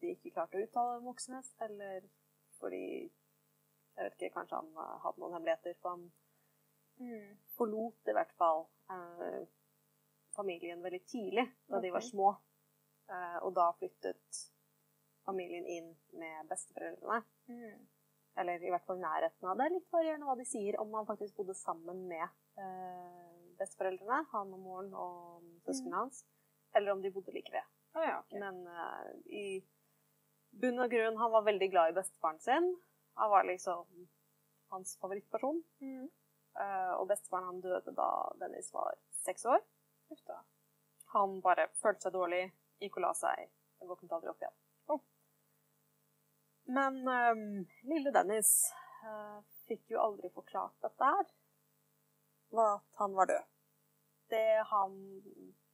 [0.00, 2.06] de ikke klarte å uttale Moxnes, eller
[2.60, 2.84] fordi
[3.90, 5.74] Jeg vet ikke, kanskje han hadde noen hemmeligheter.
[5.82, 6.04] For han
[7.02, 7.32] mm.
[7.58, 8.62] forlot i hvert fall
[8.94, 9.42] eh,
[10.32, 12.30] familien veldig tidlig, da de var små.
[13.10, 14.40] Eh, og da flyttet
[15.26, 17.20] familien inn med besteforeldrene.
[17.50, 17.88] Mm.
[18.40, 19.68] Eller i hvert fall nærheten av det.
[19.74, 22.24] Litt varierende hva de sier om han faktisk bodde sammen med
[22.62, 26.24] eh, besteforeldrene, han og moren og søsknene hans,
[26.78, 27.66] eller om de bodde like ved.
[27.98, 28.38] Oh, ja, okay.
[28.38, 29.60] Men uh, i
[30.50, 32.70] bunn og grunn, han var veldig glad i bestefaren sin.
[33.20, 34.08] Han var liksom
[34.70, 35.62] hans favorittperson.
[35.80, 36.08] Mm.
[36.60, 38.08] Uh, og bestefaren han døde da
[38.40, 38.94] Dennis var
[39.24, 39.62] seks år.
[40.10, 40.40] Ufta.
[41.14, 42.42] Han bare følte seg dårlig,
[42.82, 43.50] gikk og la seg,
[43.86, 44.56] våknet aldri opp igjen.
[44.90, 45.00] Oh.
[46.70, 47.46] Men um,
[47.90, 48.52] lille Dennis
[49.04, 49.38] uh,
[49.70, 51.32] fikk jo aldri forklart dette her.
[52.50, 53.48] var at han var død.
[54.30, 54.94] Det han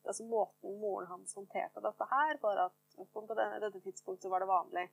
[0.07, 4.87] Altså måten moren hans håndterte dette her, var at på dette tidspunktet var det vanlig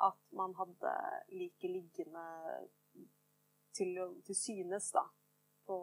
[0.00, 0.92] at man hadde
[1.28, 2.24] liket liggende
[3.76, 3.96] til,
[4.26, 5.02] til synes, da,
[5.68, 5.76] på,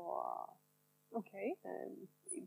[1.16, 1.34] OK.
[1.34, 1.92] eh,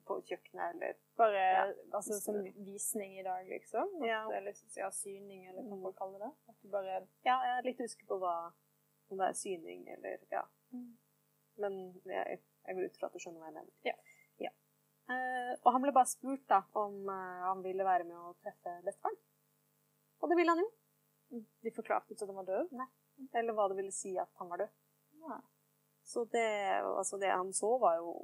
[0.06, 1.62] på kjøkkenet eller Bare Ja.
[1.96, 3.94] altså, som visning i dag, liksom?
[4.02, 4.24] At Ja.
[4.28, 6.32] det er liksom, ja, syning, eller hva man kaller det?
[6.48, 8.34] At du bare Ja, jeg er litt usikker på hva
[9.10, 10.42] om det er syning eller Ja.
[11.56, 13.72] Men jeg, jeg går ut fra at du skjønner hva jeg mener.
[13.84, 13.94] Ja.
[15.10, 15.16] Ja.
[15.16, 18.76] Eh, og han ble bare spurt da om eh, han ville være med å treffe
[18.86, 19.18] bestefaren.
[20.20, 20.68] Og det ville han jo.
[21.64, 22.74] De forklarte ikke at han var død?
[23.38, 24.76] Eller hva det ville si at han var død.
[25.24, 25.40] Nei.
[26.10, 26.48] Så det,
[26.82, 28.14] altså det han så, var jo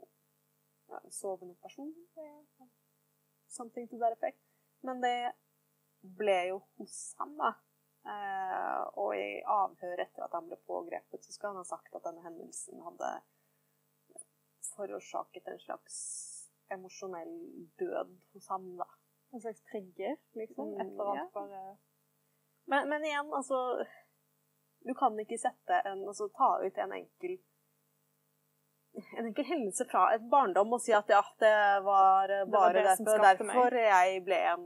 [0.91, 1.93] ja, en sovende person.
[3.47, 4.41] Something to that effect.
[4.87, 5.32] Men det
[6.18, 7.53] ble jo hos ham, da.
[8.07, 12.05] Eh, og i avhør etter at han ble pågrepet, så skal han ha sagt at
[12.07, 13.12] denne hendelsen hadde
[14.74, 15.97] forårsaket en slags
[16.75, 17.35] emosjonell
[17.79, 18.87] død hos ham, da.
[19.35, 20.69] En slags trigger, liksom?
[20.75, 21.31] Mm, Et eller annet ja.
[21.35, 21.77] bare
[22.67, 23.59] Men, men igjen, altså
[24.87, 27.37] Du kan ikke sette en Altså ta ut en enkel
[29.19, 31.51] en enkel hendelse fra et barndom og si at ja, det
[31.85, 33.57] var var bare det som derfor, skapte meg.
[33.59, 34.62] derfor jeg ble en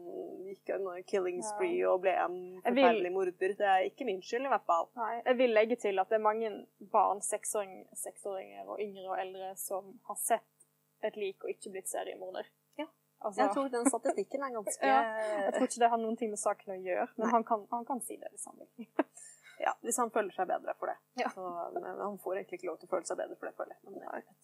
[0.46, 3.56] gikk en killing spree og ble en vil- forferdelig morder.
[3.58, 4.86] Det er ikke min skyld, i hvert fall.
[5.00, 6.52] Nei, jeg vil legge til at det er mange
[6.94, 7.74] barn, seksåring,
[8.04, 10.59] seksåringer og yngre og eldre, som har sett
[11.06, 12.44] et lik og ikke blitt seriemorder.
[12.78, 12.86] Ja.
[13.20, 15.00] Altså, Jeg tror den statistikken er ganske Ja,
[15.46, 17.84] jeg tror ikke det har noen ting med saken å gjøre, men han kan, han
[17.88, 18.68] kan si det hvis han vil.
[19.60, 20.98] Ja, hvis han føler seg bedre for det.
[21.20, 21.28] Ja.
[21.34, 21.42] Så,
[21.74, 23.82] men han får egentlig ikke lov til å føle seg bedre for det, føler jeg.
[23.84, 24.40] Men det er greit.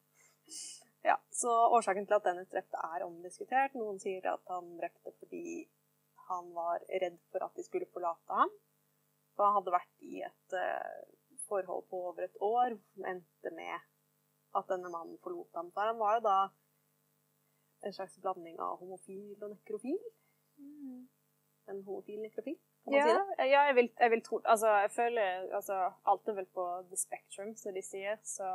[1.10, 3.72] ja, så årsaken til at Dennis drepte er omdiskutert.
[3.76, 5.44] Noen sier at han drepte fordi
[6.30, 8.50] han var redd for at de skulle forlate ham.
[9.36, 11.00] For han hadde vært i et uh,
[11.50, 13.76] forhold på over et år som endte med
[14.58, 15.70] at denne mannen forlot ham.
[15.72, 16.38] For han var jo da
[17.86, 19.98] en slags blanding av homofil og nekrofil.
[21.70, 23.46] En homofil nekrofil, kan man Ja, si det?
[23.52, 25.76] ja jeg, vil, jeg vil tro Altså, jeg føler altså,
[26.10, 28.48] Alt er vel på the spectrum, som de sier, så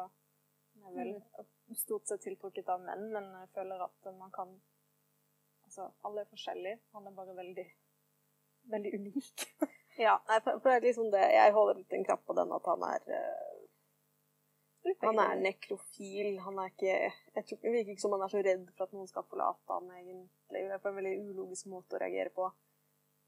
[0.76, 1.14] jeg er vel
[1.66, 1.76] Mm.
[1.76, 4.52] stort sett tiltrukket av menn, men jeg føler at man kan
[5.66, 6.80] Altså, alle er forskjellige.
[6.94, 7.66] Han er bare veldig
[8.76, 9.48] veldig unik.
[9.98, 12.66] Ja, for, for det er liksom det Jeg holder litt en knapp på den at
[12.68, 13.55] han er eh,
[15.02, 16.38] Han er nekrofil.
[16.46, 18.96] Han er ikke Jeg tror det virker ikke som han er så redd for at
[18.96, 20.30] noen skal forlate han egentlig.
[20.54, 22.50] Det er på en veldig ulogisk måte å reagere på.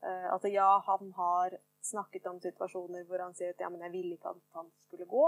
[0.06, 3.96] Uh, at ja, han har snakket om situasjoner hvor han sier at ja, men jeg
[3.96, 5.28] ville ikke at han skulle gå.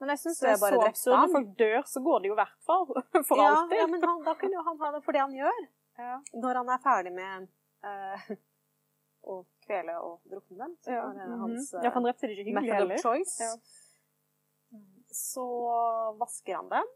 [0.00, 1.16] Men jeg syns det er så absurd.
[1.16, 2.86] Når folk dør, så går det jo i hvert fall.
[3.28, 3.76] For ja, alltid.
[3.82, 5.66] ja, men han, da kunne jo han ha det for det han gjør.
[6.00, 6.14] Ja.
[6.40, 7.50] Når han er ferdig med
[7.84, 8.30] uh,
[9.30, 10.76] å kvele og drukne dem.
[10.80, 11.04] Så Ja.
[11.04, 11.42] er det mhm.
[11.44, 13.04] hans ja, for han drepte det ikke hyggelig heller.
[13.44, 13.52] Ja.
[15.10, 15.44] Så
[16.20, 16.90] vasker han dem.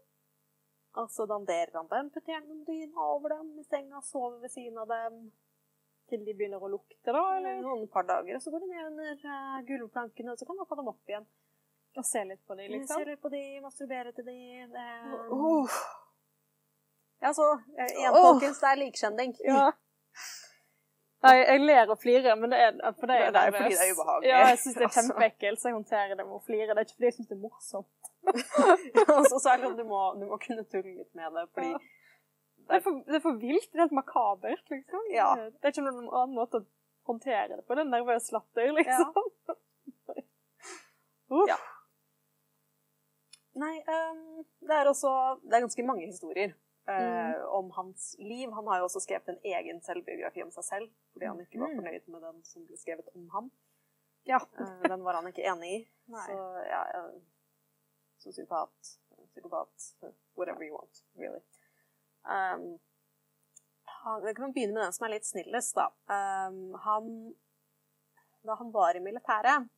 [0.95, 4.53] Og så danderer han dem, putter gjerne noen dyner over dem i senga, sover ved
[4.53, 5.25] siden av dem.
[6.07, 7.23] Til de begynner å lukte, da?
[7.35, 7.57] eller?
[7.65, 10.69] Noen par dager, og så går de ned under uh, gulvplankene, og så kan man
[10.69, 11.25] få dem opp igjen.
[11.95, 12.99] Og se litt på dem, liksom?
[13.01, 14.75] Se litt på dem, masturbere til dem.
[14.75, 14.87] Det,
[15.33, 15.79] Oh.
[17.23, 18.25] Ja, så eh, igjen, Åh.
[18.29, 19.35] folkens, det er likskjending.
[19.47, 19.71] Ja.
[21.25, 23.85] Nei, jeg ler og flirer, men det er, for det er, Det er fordi det
[23.85, 24.29] er ubehagelig.
[24.29, 25.01] Ja, jeg syns det er Altså.
[25.01, 26.67] kjempeekkelt, så jeg håndterer det med å flire.
[26.71, 28.09] Det er ikke fordi jeg syns det er morsomt.
[29.17, 31.45] og så, så er det at du må, du må kunne tulle litt med det,
[31.57, 31.83] fordi Ja.
[32.65, 33.67] Det er for, det er for vilt.
[33.69, 35.01] Det er helt makabert, liksom.
[35.13, 35.27] Ja.
[35.37, 36.65] Det er ikke noen annen måte å
[37.05, 37.75] håndtere det på.
[37.77, 39.11] Det er nervøs latter, liksom.
[41.35, 41.49] Uff.
[41.51, 41.57] Ja.
[43.61, 45.11] Nei, um, det er også
[45.45, 46.55] Det er ganske mange historier
[46.87, 48.51] eh, om hans liv.
[48.51, 51.69] Han har jo også skrevet en egen selvbiografi om seg selv, fordi han ikke var
[51.73, 51.75] Mm.
[51.81, 53.51] fornøyd med den som ble skrevet om ham.
[54.25, 54.39] Ja.
[54.59, 55.79] Eh, den var han ikke enig i.
[56.07, 56.25] Nei.
[56.27, 56.37] Så
[56.69, 57.05] ja, ja
[58.17, 59.95] Sosiopat, psykopat,
[60.37, 61.41] whatever you want, really.
[62.25, 62.79] Um,
[63.83, 65.89] han, vi kan begynne med den som er litt snillest, da.
[66.09, 67.35] Um, han
[68.45, 69.69] Da han var i militæret,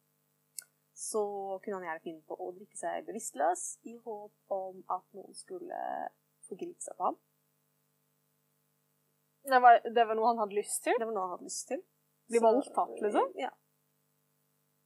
[0.94, 1.22] så
[1.64, 5.78] kunne han gjerne finne på å drikke seg bevisstløs i håp om at noen skulle
[6.48, 7.20] forgripe seg på ham.
[9.48, 10.98] Det var, det var noe han hadde lyst til?
[11.00, 11.84] Det var noe han hadde lyst til.
[12.28, 13.30] Bli voldtatt, liksom?
[13.40, 13.52] Ja.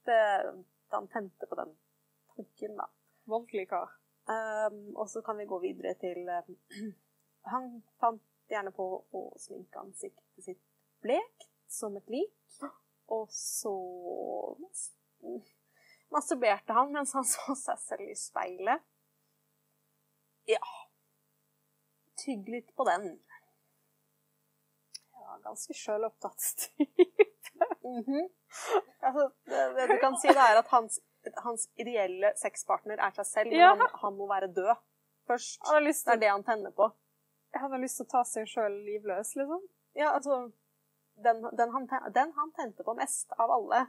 [0.06, 0.18] Det,
[0.94, 1.72] han tente på den
[2.36, 2.86] tanken, da.
[3.32, 3.96] Voldelig kar.
[4.30, 6.58] Um, og så kan vi gå videre til um,
[7.52, 8.22] Han fant
[8.54, 8.86] gjerne på
[9.18, 10.62] å sminke ansiktet sitt
[11.02, 12.62] blekt som et lik.
[13.12, 13.74] Og så
[16.14, 18.86] masturberte han mens han så seg selv i speilet.
[20.50, 20.62] Ja
[22.22, 23.12] Tygg litt på den.
[25.18, 26.72] Ja, ganske sjølopptatt.
[27.84, 28.30] -hmm.
[29.00, 31.00] altså, det, det du kan si, det er at hans,
[31.44, 33.76] hans ideelle sexpartner er seg selv, men Ja.
[33.76, 34.76] han, han må være død
[35.28, 35.62] først.
[35.82, 36.92] Lyst Det er det han tenner på.
[37.54, 39.68] han har lyst til å ta seg sjøl livløs, liksom.
[39.96, 40.52] Ja, altså
[41.24, 43.86] den, den, han, den han tente på mest av alle,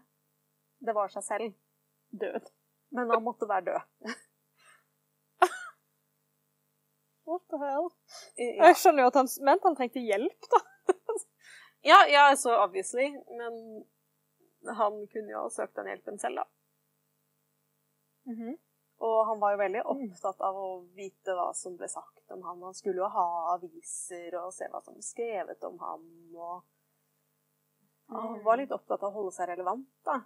[0.83, 1.55] det var seg selv.
[2.11, 2.51] Død.
[2.93, 4.17] Men han måtte være død.
[7.25, 7.89] What the hell?
[8.37, 10.61] Ja, Jeg skjønner jo at han mente han trengte hjelp, da.
[11.91, 13.13] ja, ja så obviously.
[13.39, 13.85] Men
[14.77, 16.45] han kunne jo ha søkt den hjelpen selv, da.
[18.33, 18.59] Mhm.
[19.03, 22.61] Og han var jo veldig opptatt av å vite hva som ble sagt om han.
[22.63, 23.25] Han skulle jo ha
[23.57, 26.05] aviser og se hva som ble skrevet om ham.
[26.39, 26.63] Og
[28.15, 30.21] han var litt opptatt av å holde seg relevant, da.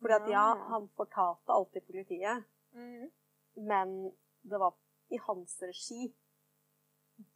[0.00, 3.10] Fordi at ja, han fortalte alltid politiet, Mhm.
[3.56, 3.96] men
[4.42, 4.74] det var
[5.10, 6.12] i hans regi.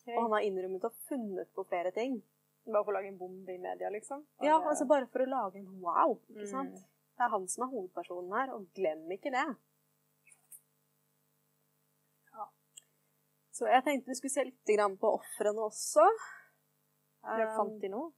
[0.05, 0.15] Ok.
[0.15, 2.19] Og han har innrømmet og funnet på flere ting.
[2.65, 4.25] Bare for å lage en bombe i media, liksom?
[4.41, 4.69] Ja, det...
[4.73, 6.83] altså bare for å lage en wow, ikke Mm.
[7.15, 9.45] Det er han som er hovedpersonen her, og glem ikke det.
[12.35, 12.47] Ja.
[13.55, 16.09] Så jeg tenkte vi skulle se litt på ofrene også.
[17.23, 18.11] Jeg Um, fant de noe?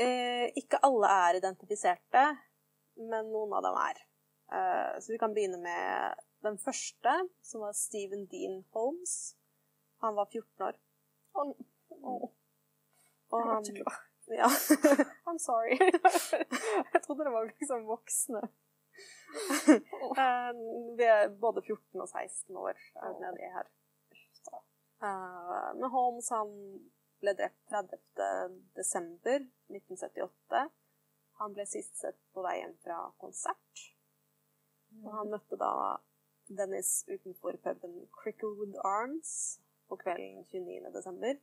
[0.00, 2.24] Eh, ikke alle er identifiserte,
[2.96, 4.00] men noen av dem er.
[4.50, 9.36] Eh, så vi kan begynne med den første, som var Stephen Dean Holmes.
[10.04, 10.80] Han var 14 år.
[11.34, 11.44] Å,
[12.02, 12.26] oh.
[13.32, 14.02] Og jeg var han.
[14.32, 14.48] Ja.
[15.28, 15.76] I'm sorry.
[16.92, 18.40] jeg trodde det var liksom voksne.
[19.68, 20.50] Eh,
[20.96, 23.68] Vi er både 14 og 16 år det nedi her.
[25.04, 26.54] Eh, Men Holmes han
[27.20, 28.56] ble drept 30.
[28.78, 30.64] desember 1978.
[31.42, 33.84] Han ble sist sett på vei hjem fra konsert.
[35.02, 35.72] Og han møtte da
[36.48, 39.60] Dennis utenfor puben Cricklewood Arms
[39.94, 40.90] på kvelden 29.
[40.92, 41.36] desember.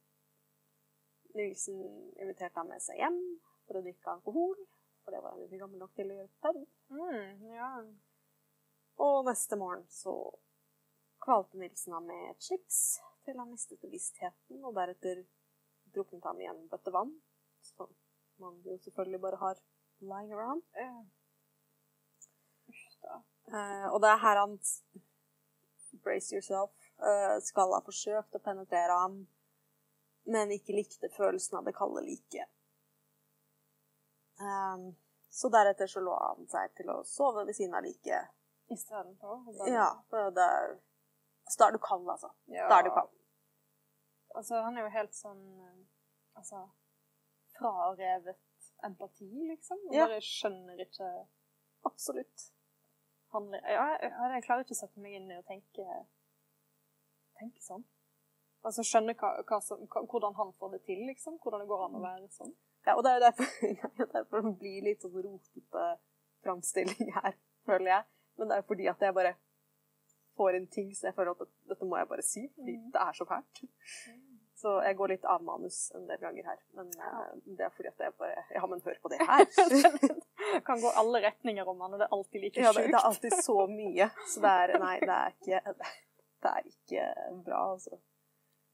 [1.34, 1.80] Nilsen
[2.20, 3.20] inviterte ham med seg hjem
[3.68, 4.58] for å drikke alkohol,
[5.02, 6.66] for det var han ikke gammel nok til å gjøre på pub.
[6.98, 7.70] Mm, ja.
[9.06, 10.16] Og neste morgen så
[11.24, 15.24] kvalte Nilsen ham med chips til han mistet bevisstheten, og deretter
[15.96, 17.16] druknet han i en bøtte vann,
[17.64, 17.96] som
[18.42, 19.64] man jo selvfølgelig bare har
[20.04, 20.68] lying around.
[20.76, 20.92] Ja.
[23.08, 23.20] Uh.
[23.52, 24.60] Eh, og det er her han
[26.04, 26.81] brace yourself
[27.42, 29.16] skal ha forsøkt å penetrere ham,
[30.30, 32.50] men ikke likte følelsen av det kalde liket.
[34.42, 34.96] Um,
[35.30, 38.32] så deretter så lå han seg til å sove ved siden av liket.
[38.72, 39.44] Istedenfor.
[39.68, 40.48] Ja, det
[41.52, 42.30] Så da er du kald, altså.
[42.48, 42.68] Ja.
[42.70, 43.10] Da er du kald.
[44.36, 45.80] Altså, han er jo helt sånn eh,
[46.40, 46.62] Altså
[47.58, 48.40] frarevet
[48.88, 49.82] empati, liksom.
[49.90, 50.06] Og Ja.
[50.08, 51.10] bare skjønner ikke
[51.86, 52.52] Absolutt.
[53.34, 53.60] Handler.
[53.68, 55.86] ja, jeg, jeg klarer ikke å sette meg inn i å tenke
[57.42, 57.84] tenke sånn.
[58.64, 61.40] Altså skjønne hva, hva som, hvordan han får det til, liksom.
[61.42, 62.52] Hvordan det går an å være sånn.
[62.86, 63.46] Ja, og det er jo derfor,
[63.98, 65.86] det er derfor det blir litt sånn rotete
[66.46, 67.36] framstilling her,
[67.70, 68.04] føler jeg.
[68.38, 69.34] Men det er fordi at jeg bare
[70.40, 72.86] får en ting, så jeg føler at dette må jeg bare si, fordi Mm.
[72.94, 73.60] det er så fælt.
[74.62, 76.60] Så jeg går litt av manus en del ganger her.
[76.78, 77.10] Men Ja.
[77.26, 79.46] eh, det er fordi at jeg bare Ja, men hør på det her!
[80.66, 82.92] kan gå alle retninger om han, og det er alltid like Ja, det, sjukt.
[82.94, 84.10] det er alltid så mye.
[84.30, 85.76] Så det er Nei, det er ikke,
[86.44, 87.06] det er ikke
[87.46, 87.98] bra, altså.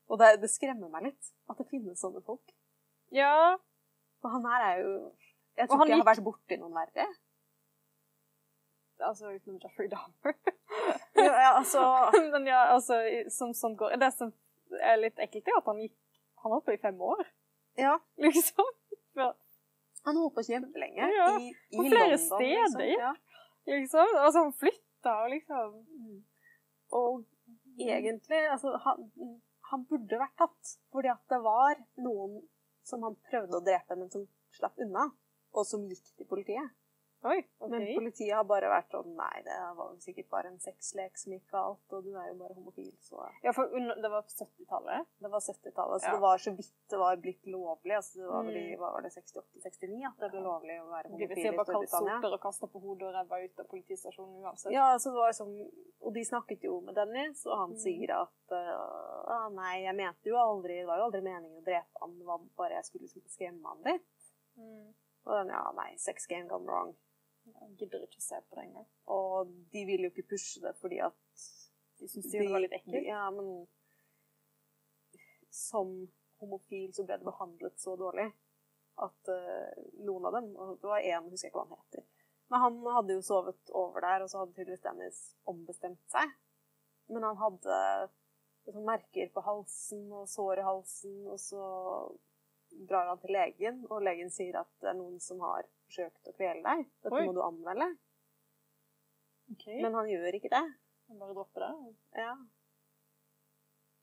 [0.07, 2.53] Og det, det skremmer meg litt at det finnes sånne folk.
[3.11, 3.55] Ja,
[4.21, 4.91] For han her er jo
[5.57, 7.05] Jeg tror ikke jeg har vært borti noen verre.
[8.99, 10.33] altså utenom Jeffrey Dahmer.
[11.17, 11.81] Ja, ja, altså
[12.33, 12.97] Men ja, altså,
[13.33, 14.29] som sånt går Det som
[14.83, 15.95] er litt ekkelt, er at han gikk
[16.43, 17.23] Han holdt på i fem år,
[17.77, 17.95] Ja.
[18.21, 18.67] liksom.
[19.17, 19.31] Ja.
[20.05, 21.07] Han holdt på kjempelenge.
[21.17, 23.01] Ja, I, i på flere London, steder, Liksom.
[23.01, 23.13] ja.
[23.67, 24.13] liksom.
[24.21, 25.73] Altså, han flytta og liksom
[26.99, 27.25] Og
[27.77, 29.07] egentlig Altså, han,
[29.71, 30.73] han burde vært tatt.
[30.93, 32.41] Fordi at det var noen
[32.87, 35.09] som han prøvde å drepe, men som slapp unna.
[35.57, 36.75] Og som gikk til politiet.
[37.25, 37.69] Oi, okay.
[37.71, 41.33] Men politiet har bare vært sånn Nei, det var vel sikkert bare en sexlek som
[41.33, 45.07] gikk galt, og du er jo bare homofil, så Ja, for det var 70-tallet.
[45.19, 46.13] Det var 70-tallet, så Ja.
[46.13, 47.95] det var så vidt det var blitt lovlig.
[47.97, 48.79] Altså, det var vel i Mm.
[48.79, 51.57] hva var det, 68-69 at det ble lovlig å være homofil i Storbritannia.
[51.57, 54.71] bare kalt soper og kasta på hodet og ræva ut av politistasjonen uansett.
[54.71, 55.71] Ja, så det var liksom
[56.05, 57.77] og de snakket jo med Dennis, og han Mm.
[57.81, 61.65] sier at uh, ah, nei, jeg mente jo aldri, det var jo aldri meningen å
[61.65, 64.07] drepe han, det var bare jeg skulle liksom skremme han litt.
[64.57, 64.93] Mm.
[65.25, 66.95] Og den, ja, nei, sex game gone wrong.
[67.77, 68.87] Gidder ikke se på det engang.
[69.13, 71.47] Og de ville jo ikke pushe det fordi at
[71.97, 73.05] De syns det var litt ekkelt.
[73.05, 73.65] Ja, men
[75.53, 75.93] som
[76.41, 78.27] homofil så ble det behandlet så dårlig
[79.01, 82.05] at uh, noen av dem, og det var en, husker jeg ikke hva han heter,
[82.49, 85.19] men han hadde jo sovet over der, og så hadde tydeligvis Dennis
[85.49, 86.31] ombestemt seg.
[87.11, 87.79] Men han hadde
[88.67, 91.61] liksom merker på halsen og sår i halsen, og så
[92.89, 96.35] drar han til legen, og legen sier at det er noen som har forsøkt å
[96.37, 96.85] kvele deg.
[97.03, 97.25] Dette Oi.
[97.25, 97.87] må du anmelde.
[99.55, 99.79] Okay.
[99.81, 100.65] Men han gjør ikke det.
[101.07, 101.71] han bare dropper det.
[102.19, 102.33] Ja.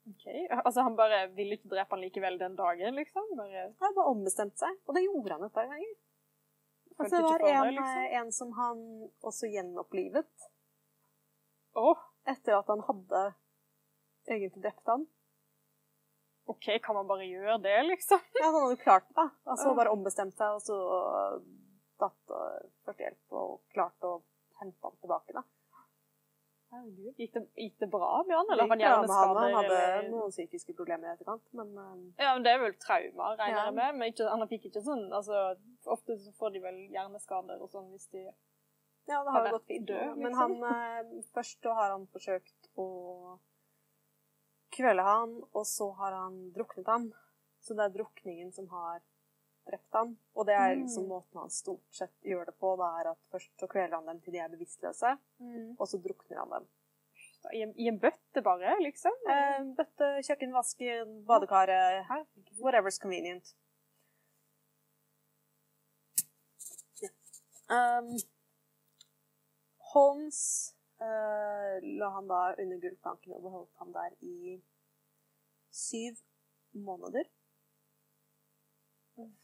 [0.04, 0.24] Ok,
[0.64, 3.28] Altså han bare ville ikke drepe han likevel den dagen, liksom?
[3.38, 5.94] Bare Han bare ombestemte seg, og det gjorde han et par ganger.
[6.98, 8.02] Altså, det var en, liksom?
[8.20, 8.82] en som han
[9.24, 10.50] også gjenopplivet
[11.74, 11.98] Oh.
[12.30, 13.22] etter at han hadde
[14.30, 15.08] egentlig drept han.
[16.46, 18.20] OK, kan man bare gjøre det, liksom?
[18.40, 19.28] Ja, han hadde klart det, da.
[19.48, 20.76] Altså bare ombestemt seg, og så
[22.00, 24.18] tatt hjelp og klart å
[24.60, 25.42] hente han tilbake, da.
[26.74, 27.14] Herregud.
[27.22, 28.48] Gikk det, gikk det bra Bjørn?
[28.50, 29.42] eller Det han hjerneskadet?
[29.44, 29.52] han.
[29.54, 33.28] Hadde eller- noen psykiske problemer i etterkant, men eh, Ja, men det er vel trauma,
[33.38, 33.64] regner Ja.
[33.68, 33.94] jeg med.
[34.00, 37.90] Men ikke, han fikk ikke sånn altså, Ofte så får de vel hjerneskader og sånn
[37.92, 38.24] hvis de
[39.06, 39.86] ja, det Har jo gått fint.
[39.86, 40.62] død, Men liksom.
[40.64, 43.38] han eh, Først har han forsøkt å
[44.74, 47.08] kvele han, og så har han druknet ham.
[47.64, 49.00] Så det er drukningen som har
[49.64, 50.16] drept ham.
[50.34, 51.08] Og det er liksom Mm.
[51.08, 52.76] måten han stort sett gjør det på.
[52.76, 55.18] Det er at først så kveler han dem til de er bevisstløse,
[55.78, 56.66] og så drukner han dem.
[57.52, 59.12] I en, I en bøtte, bare, liksom?
[59.28, 62.06] Eh, bøtte, kjøkken, vasken, badekaret
[62.58, 63.54] Whatever's convenient.
[67.70, 68.18] Um,
[69.94, 74.58] Holmes eh, la han da under gulvplanken og beholdt ham der i
[75.74, 76.20] syv
[76.74, 77.26] måneder.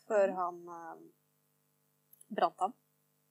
[0.06, 1.02] Før han uh,
[2.34, 2.74] brant ham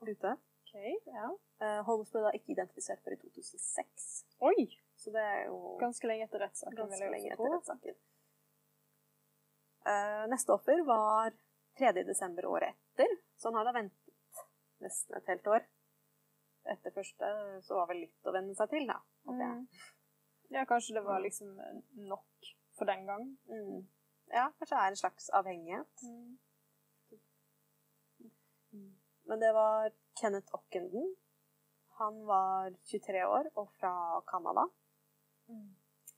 [0.01, 0.35] ute.
[0.69, 0.75] OK,
[1.09, 1.25] ja.
[1.63, 4.07] uh, Holmes ble da ikke identifisert før i 2006.
[4.47, 4.69] Oi!
[4.99, 7.99] Så det er jo Ganske lenge etter rettssaken, ganske lenge etter rettssaken.
[9.87, 11.35] Uh, neste offer var
[11.79, 12.03] 3.
[12.07, 14.43] desember året etter, så han har da ventet
[14.83, 15.67] nesten et helt år.
[16.89, 17.29] Etter første
[17.67, 18.97] så var vel litt å venne seg til, da.
[19.29, 19.65] Mm.
[20.49, 21.51] Ja, kanskje det var liksom
[22.09, 23.25] nok for den gang.
[23.51, 23.83] Mm.
[24.33, 26.05] Ja, kanskje det er en slags avhengighet.
[29.29, 31.11] Men det var Kenneth Ockenden.
[31.99, 33.93] Han var 23 år og fra
[34.31, 34.65] Canada.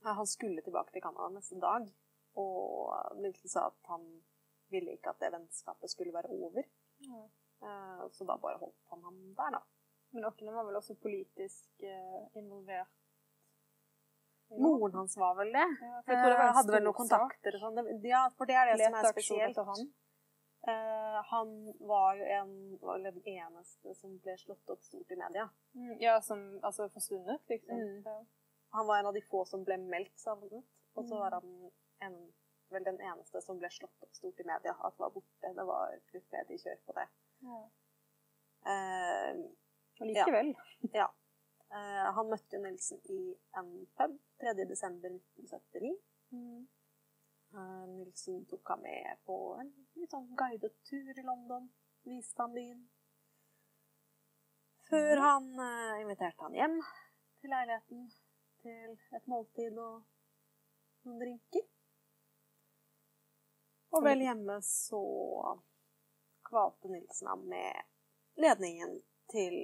[0.03, 1.87] Ja, Han skulle tilbake til Canada neste dag,
[2.35, 4.05] og Milton sa at han
[4.71, 6.63] ville ikke at det vennskapet skulle være over.
[7.03, 7.21] Ja.
[7.67, 9.61] Eh, Så da bare holdt han ham der, da.
[10.13, 12.89] Men Åkne var vel også politisk eh, involvert?
[14.59, 15.63] Moren hans var vel det.
[15.81, 17.77] Ja, det var Eh, Hadde vel noen kontakter og sånn.
[18.03, 19.55] Ja, for det er det som er spesielt.
[19.69, 19.85] han.
[20.67, 21.53] Eh, han
[21.87, 22.51] var jo en,
[22.81, 25.47] var den eneste som ble slått opp stort i media.
[25.73, 27.79] Mm, Ja, som altså forsvunnet, liksom.
[27.79, 28.03] Mm.
[28.05, 28.17] Ja.
[28.75, 30.63] Han var en av de få som ble meldt savnet,
[30.95, 31.19] og så Mm.
[31.23, 32.33] var han en,
[32.71, 34.75] vel den eneste som ble slått opp stort i media.
[34.83, 35.55] At var borte.
[35.55, 37.07] Det var litt mediekjør på det.
[37.41, 37.63] Ja.
[38.71, 39.35] Eh,
[40.01, 40.53] Og likevel.
[40.99, 41.07] ja.
[41.71, 43.19] Eh, han møtte jo Nilsen i
[43.59, 44.53] en pub 3.
[44.67, 45.91] desember 1979.
[46.35, 46.63] Mm.
[47.53, 51.69] Eh, Nilsen tok ham med på en litt sånn guidet tur i London.
[52.07, 52.81] Viste ham byen.
[54.89, 55.23] Før Mhm.
[55.23, 56.79] han eh, inviterte han hjem
[57.41, 58.07] til leiligheten
[58.61, 60.01] til et måltid og
[61.05, 61.67] noen drinker.
[63.91, 64.99] Og vel hjemme så
[66.47, 67.85] kvalte Nilsen ham med
[68.39, 68.97] ledningen
[69.31, 69.55] til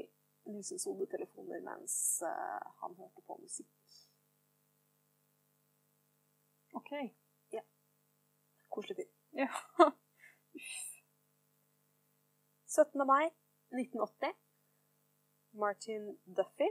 [0.47, 1.95] Nilsens hodetelefoner mens
[2.25, 3.95] eh, han hørte på musikk.
[6.77, 6.91] OK.
[8.77, 9.09] Koselig fyr.
[9.31, 9.49] Ja.
[12.77, 13.07] 17.
[13.07, 13.25] mai
[13.73, 14.33] 1980.
[15.51, 16.67] Martin Duffy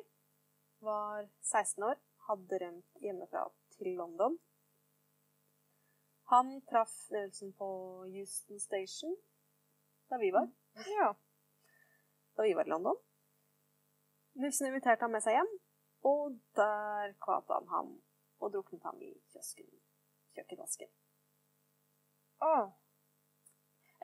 [0.79, 1.97] var 16 år,
[2.29, 3.43] hadde rømt hjemmefra
[3.75, 4.39] til London.
[6.31, 7.69] Han traff Nelson på
[8.13, 9.17] Houston Station
[10.11, 10.47] da vi var,
[10.99, 11.09] ja.
[12.37, 12.97] da vi var i London.
[14.37, 15.53] Nelson inviterte ham med seg hjem,
[16.05, 17.93] og der kvalte han ham
[18.41, 19.69] og druknet ham i kiosken,
[20.37, 20.91] kjøkkenvasken.
[22.45, 22.67] Åh.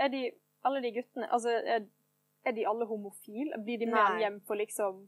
[0.01, 0.23] Er de
[0.65, 1.85] alle de guttene Altså, er,
[2.49, 3.59] er de alle homofile?
[3.65, 5.03] Blir de med hjem på liksom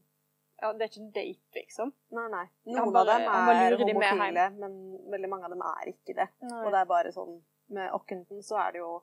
[0.61, 1.89] Ja, det er ikke en date, liksom?
[2.15, 2.45] Nei, nei.
[2.69, 4.77] Noen bare- av dem er homofile, de men
[5.11, 6.27] veldig mange av dem er ikke det.
[6.63, 9.01] Og det er bare sånn Med Ockenden så er det jo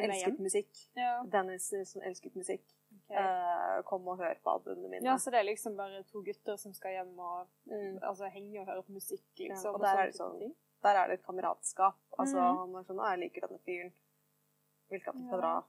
[0.00, 0.10] hjem.
[0.10, 0.82] elsket musikk.
[0.96, 1.22] Ja.
[1.22, 2.64] Dennis som elsket musikk.
[3.10, 3.16] Ok.
[3.16, 5.04] Eh, kom og hør på albumene mine.
[5.04, 7.98] ja, så det er liksom bare to gutter som skal hjem og Mm.
[8.02, 9.64] altså, henge og høre på musikk, liksom?
[9.64, 11.96] Ja, og og der er det sånn- Der er det et kameratskap.
[12.18, 12.56] Altså, mm.
[12.58, 13.92] Han var sånn 'Å, jeg liker denne fyren.
[14.90, 15.64] Vil ikke at han skal dra'.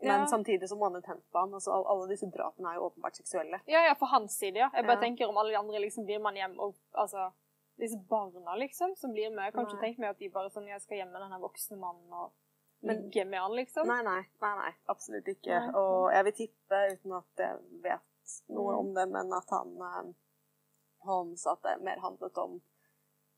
[0.00, 0.26] Men Ja.
[0.26, 1.52] samtidig så må han tent på han.
[1.54, 3.60] Altså, alle disse drapene er jo åpenbart seksuelle.
[3.66, 4.70] Ja, ja, for hans side, ja.
[4.72, 5.00] Jeg bare Ja.
[5.00, 7.32] tenker om alle de andre liksom blir man hjem og altså
[7.78, 9.44] Disse barna, liksom, som blir med.
[9.44, 11.78] Jeg kan ikke tenke meg at de bare sånn Jeg skal hjem med denne voksne
[11.78, 12.32] mannen og
[12.82, 13.86] ligge med han, liksom.
[13.86, 14.22] Nei, nei.
[14.40, 15.58] nei, nei absolutt ikke.
[15.58, 15.72] Nei.
[15.74, 18.78] Og jeg vil tippe, uten at jeg vet noe Mm.
[18.78, 20.14] om det, men at han eh,
[21.06, 22.60] Han sa at det mer handlet om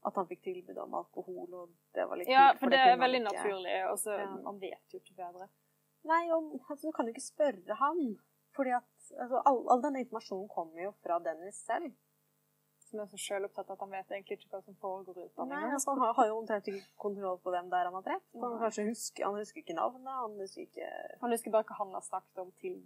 [0.06, 2.96] at han fikk tilbud om alkohol, og det var litt Ja, kult, for det er
[2.96, 3.90] veldig ikke- naturlig.
[3.92, 4.30] Og så Ja.
[4.36, 5.48] Man vet jo ikke bedre.
[6.04, 8.16] Nei, og altså, du kan jo ikke spørre han.
[8.56, 8.88] Fordi at
[9.20, 11.92] altså, all, all denne informasjonen kommer jo fra Dennis selv.
[12.90, 15.72] Som er så selvopptatt at han vet egentlig ikke hva som foregår i utdanninga.
[15.76, 18.30] altså, Han har, har jo omtrent ikke kontroll på hvem det er han har drept.
[18.34, 18.56] Han,
[18.90, 20.88] husker, han husker ikke navnet, han husker ikke
[21.20, 22.80] Han husker bare hva han har snakket om til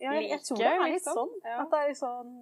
[0.00, 1.18] ja, jeg, jeg tror det er litt liksom.
[1.20, 1.34] sånn.
[1.44, 1.58] Ja.
[1.62, 2.32] At det er litt sånn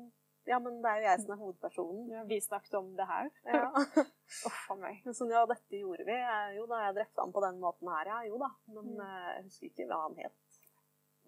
[0.48, 2.06] Ja, men det er jo jeg som er hovedpersonen.
[2.14, 3.28] ja, Vi snakket om det her.
[3.46, 3.66] Ja.
[4.48, 5.02] Uff a meg.
[5.14, 6.16] Sånn, ja, dette gjorde vi.
[6.56, 8.22] Jo da, jeg drepte han på den måten her, ja.
[8.30, 8.48] Jo da.
[8.72, 9.02] Men Mm.
[9.04, 10.58] eh, jeg husker ikke hva han het.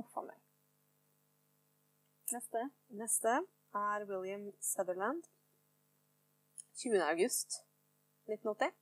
[0.02, 0.40] Uff a meg.
[2.32, 2.62] Neste.
[2.98, 3.34] Neste
[3.74, 5.28] er William Sutherland.
[6.82, 7.02] 20.
[7.06, 7.60] august
[8.26, 8.72] 1980.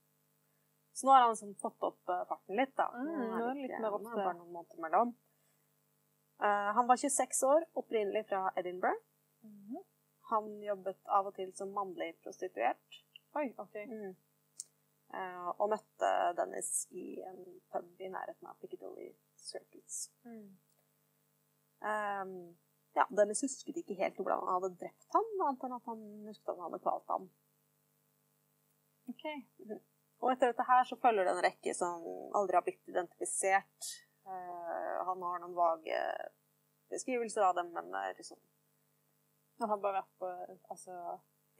[0.92, 2.88] Så nå har han liksom fått opp eh, farten litt, da.
[2.92, 5.14] Mm, Nå er det litt mer opp bare noen måneder mellom.
[6.42, 9.00] Uh, han var 26 år, opprinnelig fra Edinburgh.
[9.46, 9.80] Mhm.
[10.32, 13.02] Han jobbet av og til som mannlig prostituert.
[13.36, 13.76] Oi, OK.
[15.12, 17.40] Eh, og møtte Dennis i en
[17.72, 20.06] pub i nærheten av Piccadilly Circus.
[20.24, 20.46] Mm.
[21.82, 22.32] Um,
[22.96, 26.48] ja, Dennis husket ikke helt hvordan han hadde drept ham, annet enn at han husket
[26.48, 27.28] at han hadde kvalt ham.
[29.12, 29.24] OK.
[30.22, 32.04] Og etter dette her så følger det en rekke som
[32.38, 33.90] aldri har blitt identifisert.
[34.26, 35.98] Eh, han har noen vage
[36.92, 38.38] beskrivelser av dem, men liksom
[39.60, 40.28] Han har bare vært på
[40.70, 40.94] Altså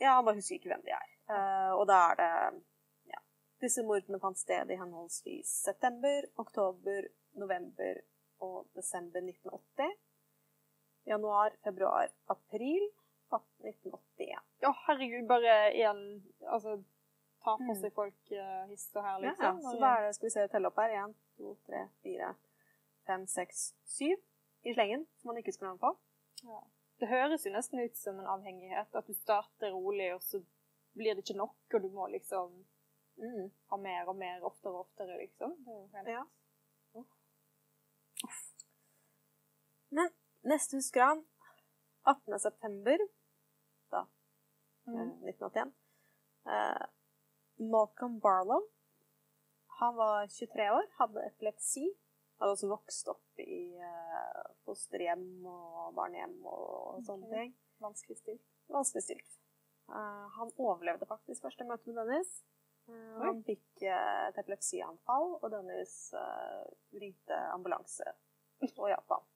[0.00, 1.10] Ja, han bare husker ikke hvem de er.
[1.32, 2.30] Eh, og da er det
[3.10, 3.20] Ja.
[3.64, 8.02] Disse mordene fant sted i henholdsvis september, oktober, november
[8.42, 9.92] og desember 1980.
[11.06, 12.88] Januar, februar, april
[13.32, 14.42] 1981.
[14.66, 16.02] Å, herregud, bare én
[16.46, 16.78] Altså
[17.44, 17.74] ta Mm.
[17.80, 19.58] seg folk uh, hist og her, liksom.
[19.62, 19.70] ja.
[19.70, 20.90] Så da er det, skal vi se, telle opp her.
[21.04, 22.34] Én, to, tre, fire,
[23.06, 24.16] fem, seks, syv
[24.64, 25.92] i slengen, som man ikke være med på.
[26.44, 26.60] Ja.
[27.00, 28.94] Det høres jo nesten ut som en avhengighet.
[28.94, 30.38] At du starter rolig, og så
[30.94, 32.64] blir det ikke nok, og du må liksom
[33.18, 33.50] Mm.
[33.70, 35.50] ha mer og mer, oftere og oftere, liksom.
[35.64, 36.22] Det er jo helt Ja.
[39.90, 40.08] Men
[40.48, 40.76] neste
[42.06, 42.38] 18.
[42.40, 42.98] september
[43.90, 44.04] da,
[44.86, 44.94] Mm.
[45.28, 45.72] 1981.
[46.46, 46.86] Eh,
[47.56, 48.68] Malcolm Barlow.
[49.80, 51.88] Han var 23 år, hadde epilepsi.
[52.38, 57.44] Hadde også vokst opp i eh, fosterhjem og barnehjem og sånne okay.
[57.46, 57.52] ting.
[57.82, 58.44] vanskelig stilt.
[58.72, 59.36] Vanskelig stilt.
[59.90, 62.32] Eh, han overlevde faktisk første møte med Dennis.
[62.90, 65.96] Eh, han fikk et epilepsianfall, og Dennis
[66.98, 68.16] ringte ambulanse
[68.76, 69.31] og hjalp ham.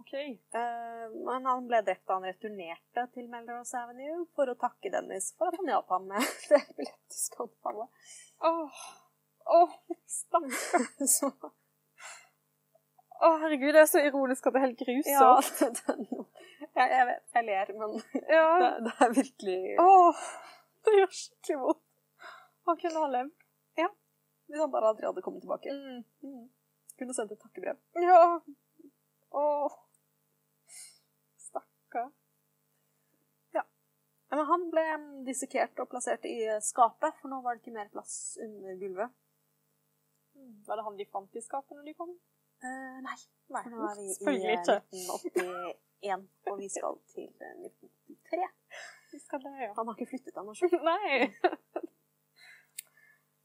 [0.00, 0.14] OK.
[0.56, 5.32] Uh, men han ble drept da han returnerte til Melrose Avenue for å takke Dennis
[5.36, 8.12] for at han hjalp ham med det epileptiske anfallet.
[8.50, 8.82] Åh,
[9.60, 11.18] åh, oh stakkars.
[13.20, 15.96] Å, herregud, det er så ironisk at det er helt ja, det, det,
[16.72, 17.98] jeg, jeg vet, jeg ler, men
[18.32, 18.46] Ja.
[18.62, 20.22] det, det er virkelig Åh,
[20.86, 21.84] det gjør skikkelig vondt.
[22.70, 23.34] Han kunne ha levd.
[23.80, 23.90] Ja.
[24.48, 25.74] Hvis han bare aldri hadde kommet tilbake.
[25.74, 26.00] Mm.
[26.24, 26.48] Mm.
[27.00, 27.76] Kunne sendt et takkebrev.
[28.00, 28.22] Ja.
[29.36, 29.76] Åh.
[31.90, 32.10] Stakkar.
[33.52, 33.64] Ja,
[34.30, 34.84] Men han ble
[35.26, 39.10] dissekert og plassert i skapet, for nå var det ikke mer plass under gulvet.
[40.68, 42.12] Var det han de fant i skapet når de kom?
[42.62, 43.16] Eh, nei,
[43.50, 44.76] Nei, nå er vi i selvfølgelig eh, ikke.
[46.04, 48.48] 1981, og vi skal til eh, 1983.
[49.10, 49.70] Vi skal det, ja.
[49.80, 50.78] Han har ikke flyttet ennå, sjøl.
[50.90, 51.30] Nei.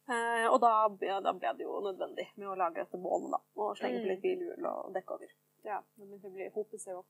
[0.06, 0.72] Eh, og da,
[1.02, 3.39] ja, da ble det jo nødvendig med å lage dette bålet, da.
[3.58, 4.12] Og slenge på Mm.
[4.14, 5.32] litt bilhjul og dekke over.
[5.66, 7.10] Ja, det blir hopet seg opp.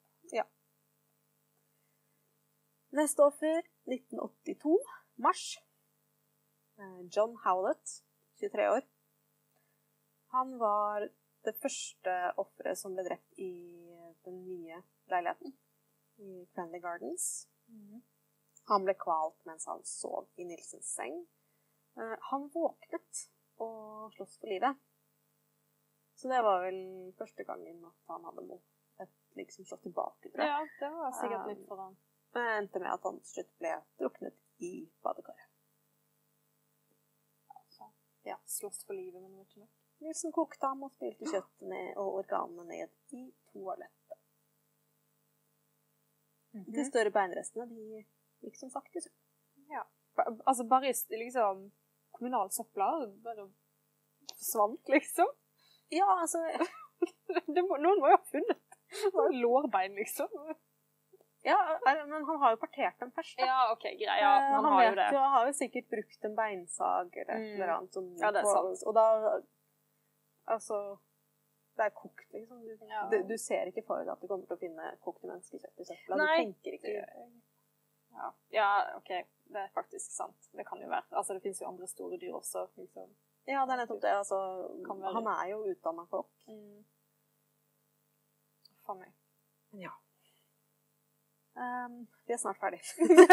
[2.95, 4.79] Neste offer, 1982,
[5.15, 5.57] mars.
[6.79, 8.03] Eh, John Howlett,
[8.39, 8.81] 23 år.
[10.35, 11.09] Han var
[11.45, 13.51] det første offeret som ble drept i
[14.25, 14.79] den nye
[15.11, 15.53] leiligheten
[16.23, 17.47] i Cranley Gardens.
[18.71, 21.19] Han ble kvalt mens han sov i Nilsens seng.
[21.99, 23.27] Eh, Han våknet
[23.59, 24.79] og sloss for livet.
[26.15, 30.51] Så det var vel første gangen at han hadde måttet liksom slått tilbake, tror jeg.
[30.51, 31.97] Ja, det var sikkert litt nytt for han.
[32.35, 34.71] Endte med at han til slutt ble druknet i
[35.03, 35.51] badekaret.
[38.25, 39.73] Ja, slåss for livet, men var ikke nok.
[40.01, 44.17] Nilsen kokte ham og spilte kjøttet ned og organene ned i toalettet.
[46.75, 48.01] De større beinrestene de
[48.43, 49.15] gikk som sagt i søvn.
[49.69, 49.83] Ja.
[50.47, 51.67] Altså, bare i liksom
[52.15, 52.89] kommunal søpla
[53.23, 53.49] bare
[54.31, 55.29] forsvant, liksom.
[55.93, 56.41] Ja, altså
[57.67, 58.79] må, noen må jo ha funnet
[59.35, 60.31] lårbein, liksom.
[61.45, 63.37] Ja, men han har jo partert dem først.
[63.37, 63.45] da.
[63.45, 64.01] Ja, OK, greit.
[64.21, 65.09] Ja, Eh, han han, har jo det.
[65.13, 67.61] jo, han har jo sikkert brukt en beinsag eller et Mm.
[67.61, 67.93] eller annet.
[67.93, 68.83] Som, Ja, det er sant.
[68.87, 69.41] Og da
[70.47, 70.97] Altså
[71.77, 72.59] Det er kokt, liksom.
[72.63, 73.07] Du, Ja.
[73.11, 75.83] du, du ser ikke for deg at du kommer til å finne kokte menneskekjøtt i
[75.83, 76.15] søpla.
[76.15, 76.93] Du tenker ikke
[78.15, 78.31] Ja.
[78.51, 79.09] ja, OK.
[79.51, 80.47] Det er faktisk sant.
[80.55, 81.03] Det kan jo være.
[81.11, 83.09] Altså, det finnes jo andre store dyr også, liksom.
[83.47, 84.13] Ja, det er nettopp det.
[84.15, 84.37] Altså,
[85.13, 86.31] han er jo utdanna kokk.
[86.47, 86.85] Mm.
[88.85, 89.11] Faen meg.
[89.73, 89.91] Ja.
[91.55, 92.81] Um, vi er snart ferdig.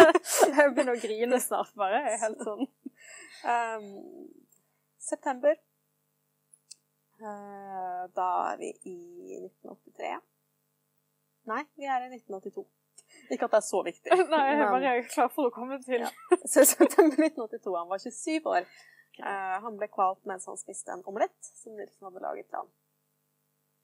[0.57, 2.03] Jeg begynner å grine snart, bare.
[2.05, 2.69] Jeg er helt sånn.
[3.51, 3.89] um,
[5.03, 5.57] september.
[7.23, 8.99] Uh, da er vi i
[9.41, 10.13] 1983.
[11.51, 12.65] Nei, vi er i 1982.
[13.35, 14.19] Ikke at det er så viktig.
[14.33, 16.11] Nei, jeg er bare klar for å komme til Ja.
[16.45, 17.75] Så september 1982.
[17.79, 18.69] Han var 27 år.
[19.19, 22.71] Uh, han ble kvalt mens han spiste en omelett som Nilsen hadde laget til ham.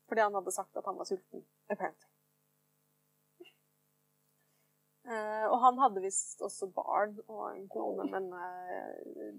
[0.09, 1.43] Fordi han hadde sagt at han var sulten.
[1.69, 2.09] Apparently.
[5.09, 9.31] Eh, og han hadde visst også barn og en kone, men eh,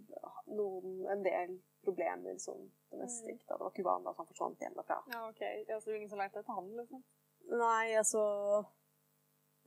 [0.58, 3.44] noen, en del problemer som domestic.
[3.46, 4.98] Da det var ikke vanlig at han forsvant hjemmefra.
[5.14, 5.40] Ja, OK.
[5.44, 7.04] Det er altså ingen som lette etter han, liksom?
[7.50, 8.24] Nei, altså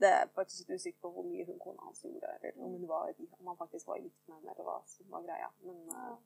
[0.02, 2.88] Det er faktisk litt usikker på hvor mye hun kona hans gjorde, eller om, hun
[2.90, 5.52] var, om han faktisk var gift med henne, eller hva som var greia.
[5.62, 6.16] Men eh,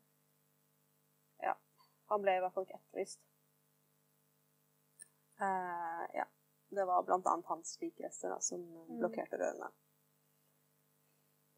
[1.51, 1.53] ja.
[2.09, 3.20] Han ble i hvert fall ikke etterlyst.
[5.45, 6.24] Eh, ja.
[6.77, 8.99] Det var annet hans likrester da, som Mm.
[9.01, 9.70] blokkerte rørene.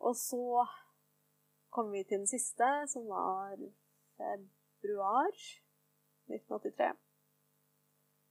[0.00, 0.66] Og så
[1.74, 3.56] kom vi til den siste, som var
[4.16, 5.32] februar
[6.28, 6.96] 1983.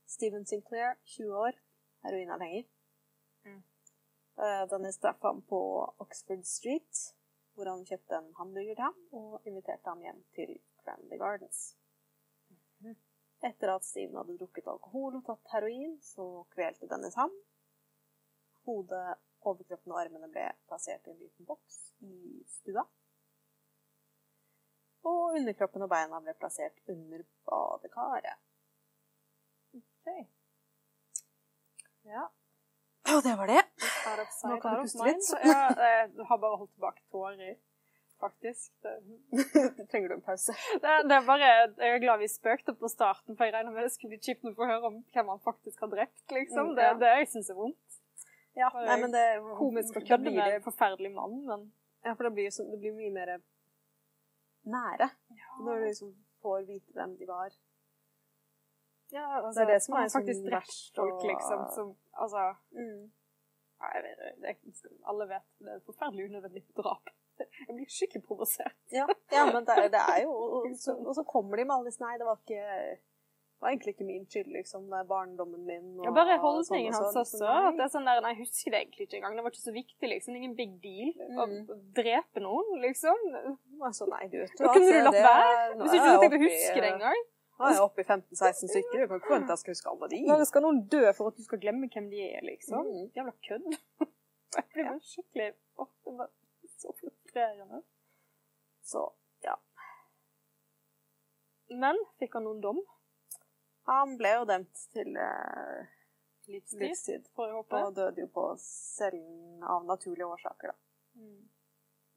[0.08, 1.52] Steven Sinclair, 20 år,
[2.04, 2.70] heroinavhengig.
[3.46, 3.64] Mm.
[4.40, 5.60] Eh, Denne straffa han på
[6.00, 7.02] Oxford Street,
[7.54, 11.76] hvor han kjøpte en hamburger til ham og inviterte ham hjem til Cranley Gardens.
[13.46, 17.34] Etter at Steven hadde drukket alkohol og tatt heroin, så kvelte Dennis ham.
[18.66, 22.84] Hodet, overkroppen og armene ble plassert i en liten boks i stua.
[25.08, 28.42] Og underkroppen og beina ble plassert under badekaret.
[29.78, 30.12] OK.
[32.10, 32.26] Ja.
[33.14, 33.62] Og det var det.
[34.50, 35.30] Nå kan du puste litt.
[35.46, 37.56] Ja, jeg har bare holdt tilbake tårer,
[38.22, 38.72] faktisk.
[38.84, 40.56] Det, Trenger du en pause?
[40.84, 43.86] det, det er bare, Jeg er glad vi spøkte på starten, for jeg regner med
[43.88, 46.72] det skulle bli kjipt å få høre om hvem han faktisk har drept, liksom.
[46.72, 46.94] Mm, Det ja.
[46.96, 48.00] er det jeg syns er vondt.
[48.58, 49.26] Ja, nei, men det
[49.60, 51.68] Komisk å kødde med en forferdelig mann, men
[52.06, 53.36] Ja, for det blir, så, det blir mye mer
[54.68, 55.10] nære
[55.64, 56.10] når du liksom
[56.44, 57.54] får vite hvem de var.
[59.14, 62.48] ja, altså, Det er det som er faktisk sånn drept verst folk, liksom, som Altså
[62.74, 63.08] Mm.
[63.78, 67.10] Nei, jeg vet, det, Alle vet det er et forferdelig unødvendig drap.
[67.40, 68.78] Jeg blir skikkelig provosert.
[68.94, 71.92] Ja, ja, men det, det er jo og så, og så kommer de med alle
[71.92, 72.64] disse Nei, det var ikke
[73.58, 74.84] det var egentlig ikke min skyld, liksom.
[74.86, 75.86] Det er barndommen min.
[75.98, 77.24] Og, Ja, bare sånn holdningen hans sånn.
[77.24, 77.40] også.
[77.42, 77.54] Så.
[77.70, 79.34] At det er sånn der, nei, Jeg husker det egentlig ikke engang.
[79.40, 80.36] Det var ikke så viktig, liksom.
[80.38, 81.10] Ingen big deal.
[81.26, 81.64] Å Mm.
[81.74, 83.18] å drepe noen, liksom.
[83.82, 84.62] Altså, nei, du vet det.
[84.62, 85.74] kunne du latt være.
[85.74, 87.24] Hvis ikke du tenkte å huske det engang.
[87.58, 88.98] Nå er jeg oppe i 15-16 stykker.
[89.02, 90.20] Du kan ikke forvente jeg skal huske alle de.
[90.30, 92.86] Nå skal noen dø for at du skal glemme hvem de er, liksom?
[92.86, 93.10] Mm.
[93.18, 93.66] Jævla kødd.
[94.58, 94.94] Jeg blir ja.
[95.04, 95.48] skikkelig
[95.82, 96.30] Åh, det var
[96.78, 96.94] så
[97.38, 97.82] frustrerende.
[98.82, 99.14] Så
[99.44, 99.58] ja.
[101.70, 102.80] Men fikk han noen dom?
[103.88, 105.86] Han ble jo dømt til eh,
[106.48, 107.28] Livstid, livstid.
[107.36, 107.82] får jeg håpe.
[107.88, 110.78] Og døde jo på cellen av naturlige årsaker, da.
[111.20, 111.46] Mm.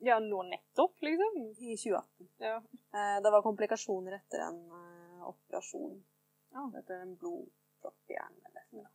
[0.07, 1.41] Ja, nå nettopp, liksom?
[1.59, 2.29] I 2018.
[2.41, 2.57] Ja.
[2.95, 5.99] Eh, Det var komplikasjoner etter en eh, operasjon
[6.55, 6.65] Ja.
[6.79, 8.89] etter en blodpropp i hjernen eller noe.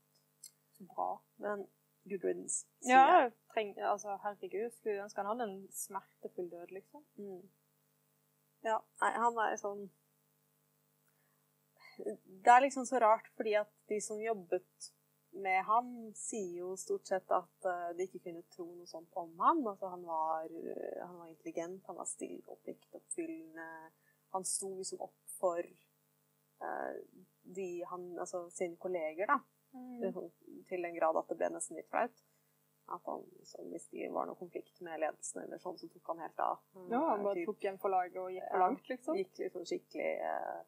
[0.75, 1.09] Så bra.
[1.39, 1.67] Men
[2.09, 2.65] good riddance.
[2.87, 7.05] Ja, treng, altså, herregud, skulle ønske han hadde en smertefull død, liksom.
[7.17, 7.45] Mm.
[8.65, 9.85] Ja, nei, han er sånn
[11.95, 14.89] Det er liksom så rart, fordi at de som jobbet
[15.35, 19.33] med ham, sier jo stort sett at eh, de ikke kunne tro noe sånt om
[19.39, 19.61] ham.
[19.67, 23.67] Altså, han var, eh, han var intelligent, han var stille og pliktoppfyllende.
[24.35, 25.63] Han sto liksom opp for
[26.63, 26.95] uh,
[27.55, 29.37] de han, altså sine kolleger, da.
[30.01, 30.31] Liksom,
[30.69, 32.23] til den grad at det ble nesten litt flaut.
[32.95, 33.23] At han,
[33.71, 36.59] hvis de var noe konflikt med ledelsen eller sånn, så tok han helt av.
[36.91, 39.17] Ja, han bare Typ- tok igjen for laget og gikk for langt, liksom.
[39.17, 40.59] gikk liksom skikkelig eh,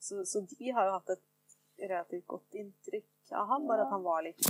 [0.00, 3.86] så, så de har jo hatt et relativt godt inntrykk av ham, bare Ja.
[3.88, 4.46] at han var litt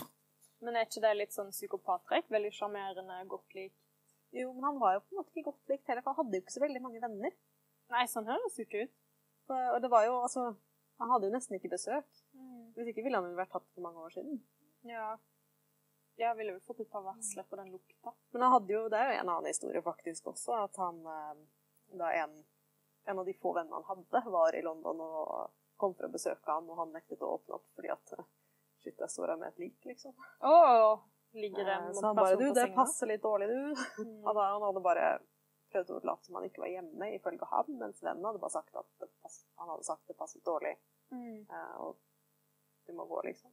[0.60, 2.28] Men er ikke det litt sånn psykopattrekk?
[2.28, 3.72] Veldig sjarmerende, godt lik?
[4.36, 6.36] Jo, men han var jo på en måte ikke godt likt heller, for han hadde
[6.36, 7.32] jo ikke så veldig mange venner.
[7.90, 8.92] Nei, sånn høres jo ikke ut.
[9.48, 10.44] Og det var jo, altså
[11.00, 12.04] Han hadde jo nesten ikke besøk.
[12.76, 14.40] Hvis ikke ville han jo vært tatt for mange år siden.
[14.88, 15.16] Ja.
[16.20, 18.12] Jeg ville vel fått et par varsler på den lukta.
[18.32, 21.38] Men han hadde jo, det er jo en annen historie faktisk også, at han eh,
[22.00, 22.34] da en,
[23.08, 26.44] en av de få vennene han hadde, var i London og kom for å besøke
[26.52, 28.26] ham, og han nektet å åpne opp fordi at eh,
[28.80, 30.14] Shit, jeg står her med et lik, liksom.
[30.40, 31.02] Oh,
[31.36, 32.76] ligger det Eh, en Så han bare Du, det senga?
[32.78, 33.82] passer litt dårlig, du.
[34.06, 34.22] Mm.
[34.24, 35.08] Han, han hadde bare
[35.72, 38.76] prøvd å late som han ikke var hjemme, ifølge ham, mens vennen hadde bare sagt
[38.80, 40.76] at pass, han hadde sagt det passet dårlig,
[41.10, 41.44] Mm.
[41.82, 41.96] og
[42.90, 43.52] du må gå, liksom.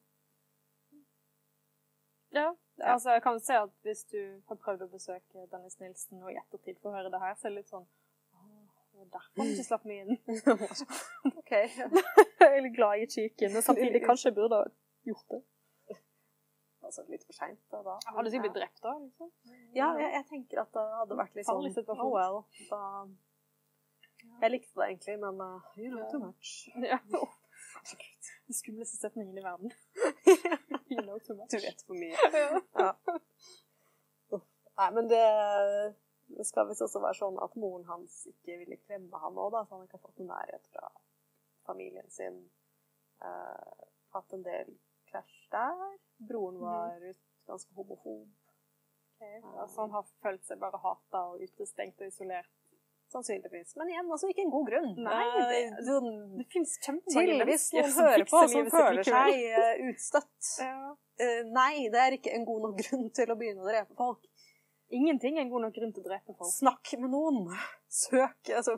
[2.35, 2.49] Ja,
[2.83, 4.19] altså jeg kan se at hvis du
[4.49, 7.55] har prøvd å besøke Dennis Nilsen og i ettertid får høre det her, så er
[7.55, 7.87] det litt sånn
[8.97, 10.15] Derfor har du ikke slapp meg inn.
[11.39, 11.51] OK.
[11.53, 14.71] jeg er litt glad i chiken, men samtidig kanskje jeg burde ha
[15.05, 15.41] gjort det.
[16.87, 17.81] Altså litt for seint, da.
[17.85, 17.95] da.
[17.99, 19.31] Du blitt drept da, liksom?
[19.75, 21.67] Ja, jeg, jeg tenker at det hadde vært litt sånn.
[21.97, 22.39] Oh well.
[22.71, 22.81] Da
[24.41, 26.69] Jeg likte det egentlig, men uh, you know too much.
[26.81, 27.01] Ja.
[28.47, 29.71] Den skumleste setningen i verden.
[30.91, 31.49] you know too much.
[31.51, 32.15] Du vet for mye.
[32.77, 32.93] Ja.
[34.31, 34.39] Ja.
[34.77, 35.23] Nei, men det,
[36.37, 39.75] det skal visst også være sånn at moren hans ikke ville klemme ham òg, så
[39.75, 40.91] han ikke har fått noen nærhet fra
[41.67, 42.43] familien sin.
[43.23, 44.75] Uh, hatt en del
[45.09, 45.97] krasj der.
[46.29, 47.01] Broren var
[47.49, 48.27] ganske homofob.
[49.17, 49.25] Ok,
[49.57, 52.53] Altså han har følt seg bare hata og utestengt og isolert.
[53.13, 53.75] Sannsynligvis.
[53.79, 54.89] Men igjen, altså ikke en god grunn.
[54.99, 59.83] Nei, det- Eh, sånn, Det finnes kjempemange mennesker noen hører på som føler seg eh,
[59.91, 60.49] utstøtt.
[60.67, 60.95] Ja.
[61.19, 64.21] Uh, nei, det er ikke en god nok grunn til å begynne å drepe folk.
[64.93, 66.51] Ingenting er en god nok grunn til å drepe folk.
[66.53, 67.47] Snakk med noen.
[67.89, 68.75] Søk altså,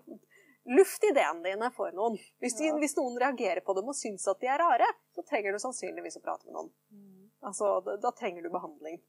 [0.69, 2.15] Luft ideene dine for noen.
[2.39, 2.77] Hvis, de, Ja.
[2.77, 6.17] hvis noen reagerer på dem og syns at de er rare, så trenger du sannsynligvis
[6.19, 6.71] å prate med noen.
[7.43, 9.01] Altså, da, da trenger du behandling.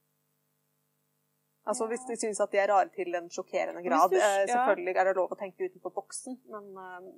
[1.65, 1.85] Altså.
[1.87, 4.09] Hvis de syns at de er rare til en sjokkerende grad.
[4.09, 4.47] du- eh, ja.
[4.53, 7.11] selvfølgelig er det lov å tenke utenfor boksen, men uh,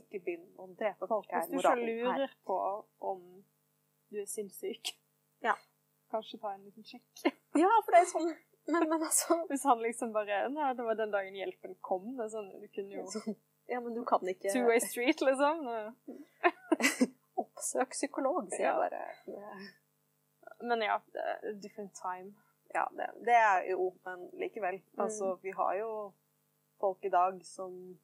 [0.00, 1.28] ikke begynn å drepe folk.
[1.28, 2.36] Hvis er du ikke lurer her.
[2.46, 2.56] på
[3.00, 3.20] om
[4.10, 4.94] du er sinnssyk,
[5.42, 5.54] Ja.
[6.10, 7.34] kanskje ta en liten sjekk.
[7.56, 8.32] Ja, for det er sånn
[8.68, 12.12] Men, men altså Hvis han liksom bare Nei, det var den dagen hjelpen kom.
[12.16, 13.36] Det er sånn, du kunne jo sånn,
[13.68, 15.66] Ja, men du kan ikke Two way street, liksom.
[17.42, 19.02] Oppsøk psykolog, sier jeg bare.
[20.62, 22.34] Men ja, er different time.
[22.74, 24.74] Ja, det, det er jo Men likevel.
[24.74, 25.02] Mm.
[25.04, 26.12] Altså, vi har jo
[26.80, 27.98] folk i dag som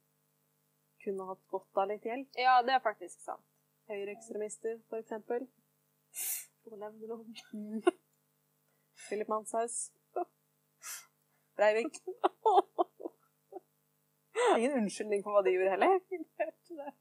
[1.04, 2.28] kunne hatt godt av litt hjelp.
[2.38, 3.44] Ja, det er faktisk sant.
[3.88, 5.46] Høyreekstremister, for eksempel.
[6.62, 7.82] For å nevne noen.
[9.06, 9.88] Philip Manshaus.
[11.58, 12.02] Breivik.
[14.56, 15.98] Ingen unnskyldning for hva de gjorde heller.
[16.10, 16.92] Jeg vet ikke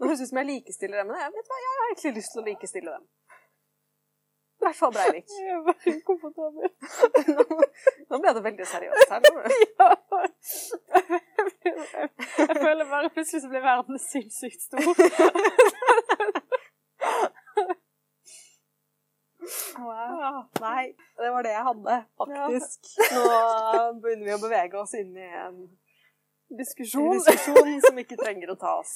[0.00, 0.08] det.
[0.10, 2.42] Høres ut som jeg likestiller dem, men jeg, vet hva, jeg har egentlig lyst til
[2.42, 3.04] å likestille dem.
[4.60, 5.30] I hvert fall Breivik.
[5.40, 6.66] Jeg er bare ukomfortabel.
[7.32, 7.44] Nå,
[8.12, 9.20] nå ble det veldig seriøst her.
[9.24, 9.30] nå.
[9.80, 9.86] Ja.
[12.36, 14.84] Jeg føler bare plutselig så blir verden sinnssykt stor.
[19.80, 20.42] Wow.
[20.60, 20.84] Nei,
[21.22, 22.90] det var det jeg hadde, faktisk.
[23.14, 23.22] Nå
[24.02, 25.62] begynner vi å bevege oss inn i en
[26.58, 27.14] Diskusjon.
[27.14, 28.92] diskusjon som ikke trenger å tas.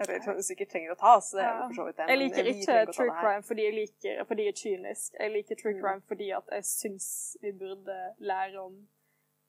[0.00, 1.30] Eller som sikkert trenger å tas.
[1.34, 2.06] Det er jo for så vidt det.
[2.08, 5.14] Jeg liker ikke true crime fordi jeg, liker, fordi jeg er kynisk.
[5.20, 5.80] Jeg liker true Mm.
[5.82, 7.08] crime fordi at jeg syns
[7.42, 8.88] vi burde lære om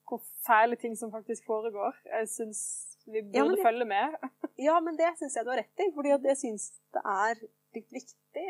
[0.08, 1.94] hvor fæle ting som faktisk foregår.
[2.04, 2.60] Jeg syns
[3.06, 4.16] vi burde Ja, det- følge med.
[4.58, 5.92] Ja, men det syns jeg du har rett i.
[5.94, 7.34] Fordi jeg syns det er
[7.74, 8.48] litt viktig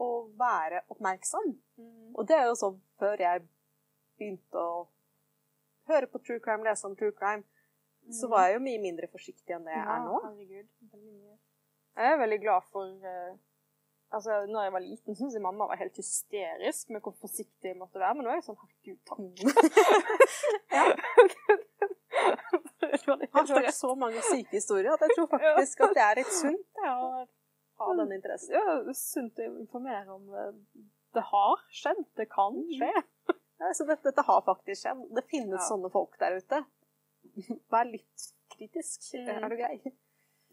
[0.00, 0.08] å
[0.38, 1.56] være oppmerksom.
[2.16, 3.42] Og det er jo sånn før jeg
[4.18, 4.88] begynte å
[5.88, 7.44] høre på true crime, lese om true crime,
[8.12, 10.16] så var jeg jo mye mindre forsiktig enn det jeg er nå.
[10.24, 10.68] Herregud.
[11.96, 13.36] Jeg er veldig glad for eh,
[14.14, 17.76] Altså, når jeg var liten, syntes jeg mamma var helt hysterisk med hvor forsiktig jeg
[17.76, 18.14] måtte være.
[18.14, 19.20] Men nå er jeg sånn herregud, takk.
[20.70, 20.84] Ja.
[22.96, 26.30] Jeg har hørt så mange syke historier at jeg tror faktisk at det er litt
[26.32, 26.94] sunt å
[27.82, 28.54] ha den interessen.
[28.54, 30.46] Ja, sunt å informere om det.
[31.16, 32.00] Det har skjedd.
[32.16, 32.92] Det kan skje.
[33.60, 35.02] Ja, så dette, dette har faktisk skjedd.
[35.18, 35.66] Det finnes Ja.
[35.68, 36.62] sånne folk der ute.
[37.72, 39.10] Vær litt kritisk.
[39.14, 39.28] Mm.
[39.34, 39.76] Er du grei?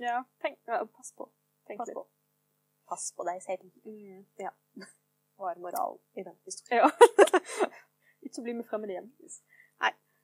[0.02, 1.30] Ja, tenk, ja, pass på.
[1.70, 1.98] Tenk Pass litt.
[1.98, 2.08] på.
[2.90, 3.70] Pass på deg selv.
[3.86, 4.26] Mm.
[5.44, 6.84] Var moral i den historien.
[6.84, 6.90] Ja.
[8.26, 9.12] Ikke bli med fremmede hjem.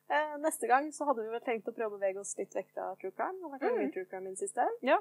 [0.09, 2.71] Eh, neste gang så hadde vi vel tenkt å prøve å bevege oss litt vekk
[2.73, 3.37] fra true crime.
[3.37, 4.65] Det har vært mye true crime i det siste.
[4.81, 4.97] Ja.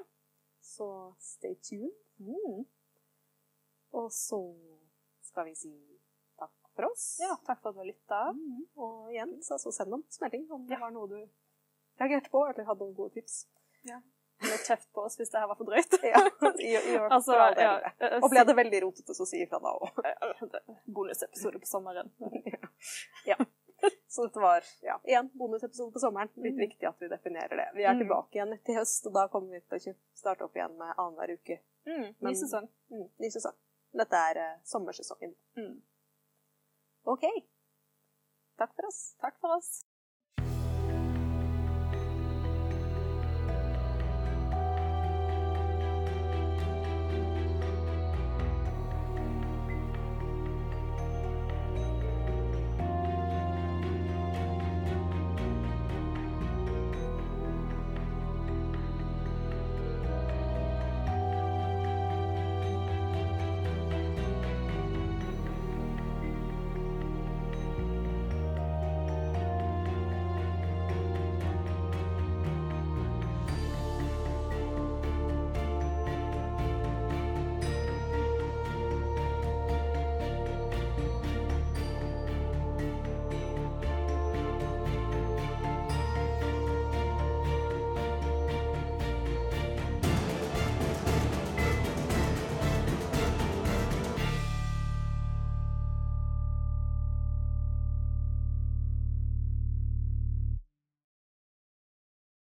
[0.61, 0.85] Så
[1.23, 1.95] stay tuned.
[2.21, 2.59] Mm.
[3.97, 4.37] Og så
[5.25, 5.71] skal vi si
[6.37, 7.07] takk for oss.
[7.23, 8.21] Ja, takk for at du lytta.
[8.37, 8.67] Mm.
[8.85, 11.17] Og igjen, så så send om smelting om det var noe du
[11.99, 13.45] reagerte på, eller hadde noen gode tips.
[14.39, 15.95] Litt kjeft på oss hvis det her var for drøyt.
[16.03, 16.21] Ja,
[16.63, 19.99] i, i, Altså, ja, eh, Og ble det veldig rotete, så si ifra da òg.
[20.87, 22.11] Bonusepisode på sommeren.
[24.11, 26.27] Så dette var ja, igjen bonusepisode på sommeren.
[26.35, 26.63] Litt Mm.
[26.65, 27.67] viktig at vi definerer det.
[27.75, 27.99] Vi er Mm.
[28.01, 31.31] tilbake igjen til høst, og da kommer vi til å starte opp igjen med annenhver
[31.37, 31.59] uke.
[31.87, 32.67] Mm, ny sesong.
[32.91, 33.55] Mm, ny sesong.
[33.95, 35.31] Dette er uh, sommersesongen.
[35.55, 35.81] Mm.
[37.05, 37.23] OK.
[38.59, 39.15] Takk for oss.
[39.21, 39.85] Takk for oss.